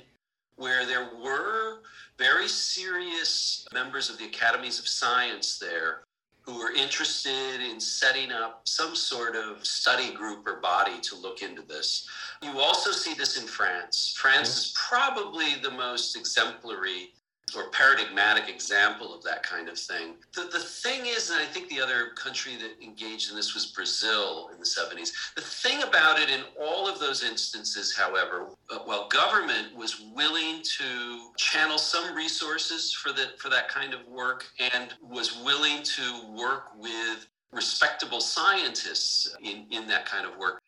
where 0.55 0.85
there 0.85 1.09
were 1.21 1.79
very 2.17 2.47
serious 2.47 3.67
members 3.73 4.09
of 4.09 4.17
the 4.17 4.25
academies 4.25 4.79
of 4.79 4.87
science 4.87 5.57
there 5.57 6.03
who 6.43 6.57
were 6.57 6.71
interested 6.73 7.61
in 7.61 7.79
setting 7.79 8.31
up 8.31 8.67
some 8.67 8.95
sort 8.95 9.35
of 9.35 9.65
study 9.65 10.13
group 10.13 10.45
or 10.45 10.59
body 10.59 10.99
to 11.01 11.15
look 11.15 11.41
into 11.41 11.61
this. 11.61 12.07
You 12.41 12.59
also 12.59 12.91
see 12.91 13.13
this 13.13 13.41
in 13.41 13.47
France. 13.47 14.13
France 14.17 14.57
is 14.57 14.73
probably 14.75 15.55
the 15.61 15.71
most 15.71 16.17
exemplary 16.17 17.11
or 17.55 17.69
paradigmatic 17.69 18.49
example 18.49 19.13
of 19.13 19.23
that 19.23 19.43
kind 19.43 19.69
of 19.69 19.77
thing. 19.77 20.15
The, 20.33 20.43
the 20.51 20.59
thing 20.59 21.05
is, 21.05 21.29
and 21.29 21.39
I 21.39 21.45
think 21.45 21.69
the 21.69 21.81
other 21.81 22.09
country 22.15 22.53
that 22.55 22.83
engaged 22.83 23.29
in 23.29 23.35
this 23.35 23.53
was 23.53 23.67
Brazil 23.67 24.49
in 24.51 24.59
the 24.59 24.65
70s. 24.65 25.11
The 25.35 25.41
thing 25.41 25.83
about 25.83 26.19
it 26.19 26.29
in 26.29 26.41
all 26.59 26.87
of 26.87 26.99
those 26.99 27.23
instances, 27.23 27.95
however, 27.95 28.47
uh, 28.71 28.79
while 28.85 29.07
government 29.07 29.75
was 29.75 30.03
willing 30.15 30.61
to 30.63 31.31
channel 31.37 31.77
some 31.77 32.15
resources 32.15 32.93
for, 32.93 33.11
the, 33.11 33.29
for 33.37 33.49
that 33.49 33.69
kind 33.69 33.93
of 33.93 34.07
work 34.07 34.45
and 34.73 34.93
was 35.01 35.41
willing 35.43 35.83
to 35.83 36.21
work 36.35 36.69
with 36.77 37.27
respectable 37.51 38.19
scientists 38.19 39.35
in, 39.43 39.67
in 39.69 39.87
that 39.87 40.05
kind 40.05 40.25
of 40.25 40.37
work, 40.37 40.59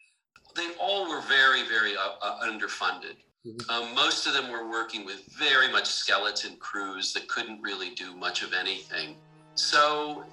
they 0.55 0.69
all 0.79 1.09
were 1.09 1.21
very, 1.21 1.67
very 1.67 1.95
uh, 1.97 2.11
uh, 2.21 2.47
underfunded. 2.47 3.15
Mm-hmm. 3.45 3.69
Um, 3.69 3.93
most 3.93 4.25
of 4.25 4.33
them 4.33 4.51
were 4.51 4.69
working 4.69 5.05
with 5.05 5.23
very 5.37 5.71
much 5.71 5.85
skeleton 5.85 6.55
crews 6.59 7.13
that 7.13 7.27
couldn't 7.27 7.61
really 7.61 7.91
do 7.91 8.15
much 8.15 8.41
of 8.41 8.53
anything. 8.53 9.17
So, 9.53 10.25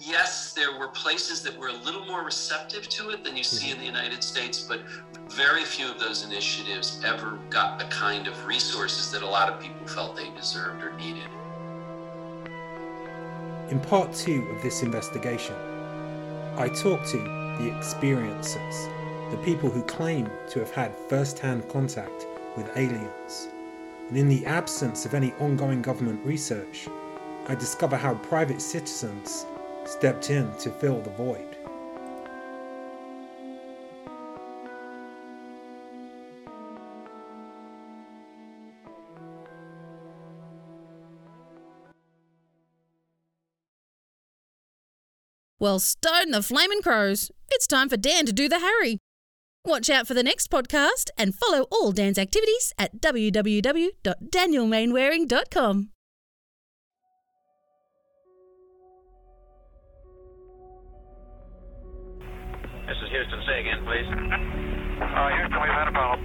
yes, 0.00 0.54
there 0.54 0.78
were 0.78 0.88
places 0.88 1.42
that 1.42 1.58
were 1.58 1.68
a 1.68 1.72
little 1.72 2.06
more 2.06 2.24
receptive 2.24 2.88
to 2.90 3.10
it 3.10 3.24
than 3.24 3.36
you 3.36 3.44
see 3.44 3.70
in 3.70 3.78
the 3.78 3.84
United 3.84 4.22
States, 4.22 4.60
but 4.60 4.80
very 5.28 5.64
few 5.64 5.90
of 5.90 5.98
those 5.98 6.24
initiatives 6.24 7.00
ever 7.04 7.38
got 7.50 7.78
the 7.78 7.84
kind 7.86 8.26
of 8.26 8.46
resources 8.46 9.10
that 9.12 9.22
a 9.22 9.26
lot 9.26 9.52
of 9.52 9.60
people 9.60 9.86
felt 9.86 10.16
they 10.16 10.30
deserved 10.30 10.82
or 10.82 10.92
needed. 10.94 11.28
In 13.70 13.80
part 13.80 14.14
two 14.14 14.48
of 14.48 14.62
this 14.62 14.82
investigation, 14.82 15.56
I 16.56 16.68
talked 16.68 17.08
to 17.10 17.18
the 17.18 17.70
experiencers, 17.78 19.30
the 19.30 19.36
people 19.38 19.68
who 19.68 19.82
claim 19.82 20.30
to 20.50 20.60
have 20.60 20.70
had 20.70 20.96
first 21.08 21.38
hand 21.38 21.68
contact 21.68 22.26
with 22.56 22.76
aliens. 22.76 23.48
And 24.08 24.16
in 24.16 24.28
the 24.28 24.44
absence 24.46 25.06
of 25.06 25.14
any 25.14 25.32
ongoing 25.34 25.82
government 25.82 26.24
research, 26.24 26.88
I 27.46 27.54
discover 27.54 27.96
how 27.96 28.14
private 28.14 28.60
citizens 28.60 29.46
stepped 29.84 30.30
in 30.30 30.52
to 30.58 30.70
fill 30.70 31.00
the 31.00 31.10
void. 31.10 31.56
Well, 45.60 45.78
stone 45.78 46.30
the 46.30 46.42
flaming 46.42 46.80
crows. 46.80 47.30
It's 47.50 47.66
time 47.66 47.90
for 47.90 47.98
Dan 47.98 48.24
to 48.24 48.32
do 48.32 48.48
the 48.48 48.60
Harry. 48.60 48.98
Watch 49.64 49.88
out 49.90 50.06
for 50.06 50.14
the 50.14 50.22
next 50.22 50.50
podcast 50.50 51.10
and 51.18 51.34
follow 51.34 51.66
all 51.70 51.92
Dan's 51.92 52.16
activities 52.18 52.72
at 52.78 52.98
www.danielmainwaring.com. 53.00 55.90
This 62.86 62.96
is 62.96 63.08
Houston. 63.10 63.42
Say 63.46 63.60
again, 63.60 63.84
please. 63.84 64.06
Uh, 64.08 65.28
Houston, 65.36 65.60
we've 65.60 65.70
had 65.70 65.88
a 65.88 65.92
problem. 65.92 66.24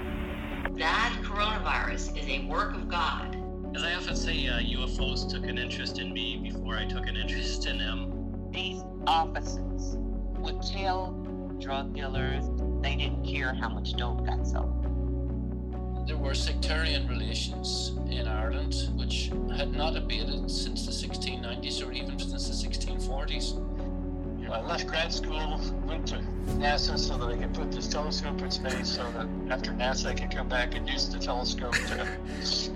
That 0.78 1.14
coronavirus 1.22 2.18
is 2.18 2.26
a 2.28 2.46
work 2.46 2.74
of 2.74 2.88
God. 2.88 3.36
As 3.76 3.84
I 3.84 3.96
often 3.96 4.16
say, 4.16 4.48
uh, 4.48 4.60
UFOs 4.60 5.30
took 5.30 5.44
an 5.44 5.58
interest 5.58 6.00
in 6.00 6.14
me 6.14 6.38
before 6.38 6.78
I 6.78 6.86
took 6.86 7.06
an 7.08 7.18
interest 7.18 7.66
in 7.68 7.78
them. 7.80 8.14
These 8.52 8.82
officers 9.06 9.98
would 10.40 10.62
tell 10.62 11.12
drug 11.60 11.94
dealers 11.94 12.46
they 12.86 12.96
didn't 12.96 13.26
care 13.26 13.52
how 13.56 13.68
much 13.68 13.94
dope 13.94 14.24
got 14.28 14.46
sold. 14.46 14.84
There 16.08 16.18
were 16.18 16.36
sectarian 16.36 17.08
relations 17.08 17.94
in 18.12 18.28
Ireland 18.28 18.76
which 18.96 19.32
had 19.58 19.74
not 19.74 19.98
abated 19.98 20.52
since 20.52 20.86
the 20.86 20.92
1690s 20.92 21.84
or 21.84 21.92
even 21.92 22.20
since 22.20 22.48
the 22.48 22.68
1640s. 22.68 23.75
I 24.56 24.62
left 24.62 24.88
grad 24.88 25.12
school, 25.12 25.60
went 25.86 26.08
to 26.08 26.16
NASA 26.46 26.98
so 26.98 27.18
that 27.18 27.26
I 27.26 27.36
could 27.36 27.54
put 27.54 27.74
this 27.74 27.90
telescope 27.90 28.42
in 28.42 28.50
space 28.50 28.88
so 28.88 29.04
that 29.12 29.28
after 29.52 29.74
NASA 29.74 30.06
I 30.06 30.14
could 30.14 30.34
come 30.34 30.48
back 30.48 30.76
and 30.76 30.88
use 30.88 31.10
the 31.10 31.20
telescope 31.20 31.74
to 31.74 32.08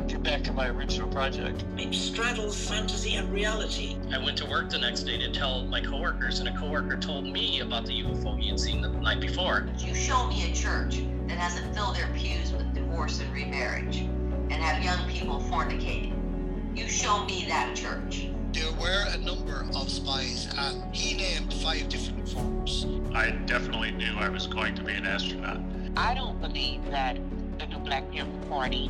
get 0.06 0.22
back 0.22 0.44
to 0.44 0.52
my 0.52 0.68
original 0.68 1.08
project. 1.08 1.63
It 1.78 1.96
straddles 1.96 2.68
fantasy 2.68 3.15
and 3.15 3.32
reality. 3.32 3.98
I 4.12 4.18
went 4.18 4.38
to 4.39 4.46
work 4.46 4.70
the 4.70 4.78
next 4.78 5.04
day 5.04 5.18
to 5.20 5.32
tell 5.32 5.63
my 5.68 5.80
coworkers, 5.80 6.39
and 6.42 6.50
a 6.50 6.58
coworker 6.58 6.98
told 6.98 7.24
me 7.24 7.62
about 7.62 7.86
the 7.86 8.04
UFO 8.04 8.38
he 8.38 8.50
had 8.50 8.60
seen 8.60 8.82
the 8.82 8.89
night 8.89 9.22
before. 9.22 9.70
You 9.78 9.96
show 9.96 10.28
me 10.28 10.52
a 10.52 10.54
church 10.54 11.02
that 11.28 11.38
hasn't 11.38 11.74
filled 11.74 11.96
their 11.96 12.10
pews 12.13 12.52
with 12.52 12.74
divorce 12.74 13.22
and 13.22 13.34
remarriage 13.34 14.00
and 14.00 14.52
have 14.52 14.84
young 14.84 15.10
people 15.10 15.39
fornicating. 15.50 16.78
You 16.78 16.89
show 16.89 17.24
me 17.24 17.46
that 17.48 17.74
church 17.74 18.28
there 18.54 18.72
were 18.74 19.06
a 19.10 19.18
number 19.18 19.66
of 19.76 19.90
spies, 19.90 20.48
and 20.58 20.96
he 20.96 21.16
named 21.16 21.54
five 21.56 21.88
different 21.90 22.28
forms. 22.30 22.86
I 23.14 23.32
definitely 23.46 23.92
knew 23.92 24.14
I 24.18 24.30
was 24.30 24.48
going 24.48 24.76
to 24.76 24.84
be 24.84 24.94
an 24.94 25.06
astronaut. 25.06 25.60
I 25.96 26.14
don't 26.14 26.40
believe 26.42 26.84
that 26.90 27.18
the 27.60 27.68
New 27.68 27.80
Black 27.80 28.12
Panther 28.12 28.48
Party 28.48 28.90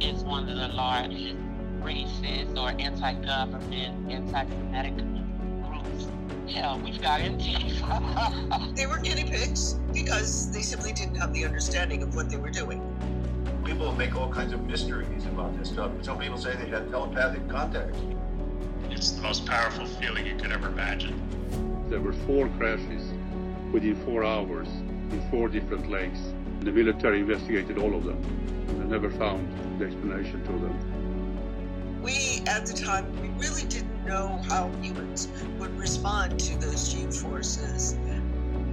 is 0.00 0.22
one 0.24 0.48
of 0.48 0.56
the 0.56 0.68
largest 0.68 1.36
racist 1.80 2.56
or 2.56 2.70
anti-government, 2.80 4.10
anti-Semitic 4.10 4.96
groups. 4.96 6.08
Hell, 6.52 6.80
we've 6.80 7.00
got 7.00 7.20
Antifa. 7.20 8.74
they 8.76 8.86
were 8.86 8.98
guinea 8.98 9.24
pigs 9.24 9.74
because 9.92 10.50
they 10.50 10.62
simply 10.62 10.92
didn't 10.92 11.16
have 11.16 11.32
the 11.32 11.44
understanding 11.44 12.02
of 12.02 12.16
what 12.16 12.30
they 12.30 12.36
were 12.36 12.50
doing. 12.50 12.82
People 13.64 13.92
make 13.92 14.16
all 14.16 14.32
kinds 14.32 14.52
of 14.52 14.66
mysteries 14.66 15.26
about 15.26 15.56
this 15.58 15.68
stuff. 15.68 15.92
Some 16.02 16.18
people 16.18 16.38
say 16.38 16.56
they 16.56 16.68
had 16.68 16.90
telepathic 16.90 17.48
contact. 17.48 17.94
It's 18.98 19.12
the 19.12 19.22
most 19.22 19.46
powerful 19.46 19.86
feeling 19.86 20.26
you 20.26 20.34
could 20.34 20.50
ever 20.50 20.66
imagine. 20.66 21.14
There 21.88 22.00
were 22.00 22.12
four 22.12 22.48
crashes 22.58 23.12
within 23.70 23.94
four 24.04 24.24
hours 24.24 24.66
in 24.66 25.24
four 25.30 25.48
different 25.48 25.88
lakes. 25.88 26.18
The 26.62 26.72
military 26.72 27.20
investigated 27.20 27.78
all 27.78 27.94
of 27.94 28.02
them 28.02 28.20
and 28.66 28.82
they 28.82 28.86
never 28.86 29.08
found 29.08 29.46
the 29.78 29.84
explanation 29.84 30.42
to 30.46 30.50
them. 30.50 32.02
We, 32.02 32.42
at 32.48 32.66
the 32.66 32.72
time, 32.72 33.06
we 33.22 33.28
really 33.40 33.62
didn't 33.66 34.04
know 34.04 34.40
how 34.48 34.68
humans 34.82 35.28
would 35.60 35.78
respond 35.78 36.40
to 36.40 36.58
those 36.58 36.92
G 36.92 37.04
forces. 37.04 37.94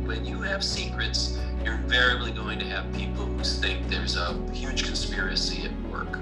When 0.05 0.25
you 0.25 0.41
have 0.41 0.63
secrets, 0.63 1.37
you're 1.63 1.75
invariably 1.75 2.31
going 2.31 2.57
to 2.57 2.65
have 2.65 2.91
people 2.95 3.25
who 3.25 3.43
think 3.43 3.87
there's 3.89 4.17
a 4.17 4.33
huge 4.51 4.85
conspiracy 4.85 5.65
at 5.65 5.91
work. 5.91 6.17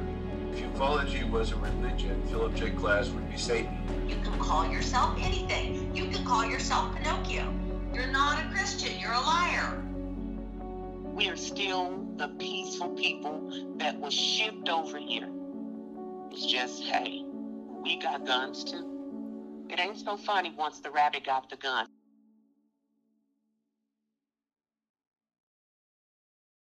If 0.73 0.79
ufology 0.79 1.29
was 1.29 1.51
a 1.51 1.55
religion, 1.57 2.19
Philip 2.29 2.55
J. 2.55 2.71
Klass 2.71 3.13
would 3.13 3.29
be 3.29 3.37
Satan. 3.37 3.77
You 4.09 4.15
can 4.23 4.39
call 4.39 4.67
yourself 4.67 5.15
anything. 5.21 5.95
You 5.95 6.07
can 6.07 6.25
call 6.25 6.43
yourself 6.45 6.95
Pinocchio. 6.95 7.53
You're 7.93 8.07
not 8.07 8.43
a 8.43 8.49
Christian. 8.49 8.99
You're 8.99 9.13
a 9.13 9.19
liar. 9.19 9.83
We 11.13 11.29
are 11.29 11.35
still 11.35 12.03
the 12.17 12.29
peaceful 12.39 12.89
people 12.89 13.51
that 13.77 13.99
was 13.99 14.15
shipped 14.15 14.67
over 14.67 14.97
here. 14.97 15.29
It's 16.31 16.47
just, 16.47 16.81
hey, 16.81 17.23
we 17.83 17.99
got 17.99 18.25
guns 18.25 18.63
too. 18.63 19.67
It 19.69 19.79
ain't 19.79 19.99
so 19.99 20.17
funny 20.17 20.55
once 20.57 20.79
the 20.79 20.89
rabbit 20.89 21.25
got 21.25 21.51
the 21.51 21.57
gun. 21.57 21.85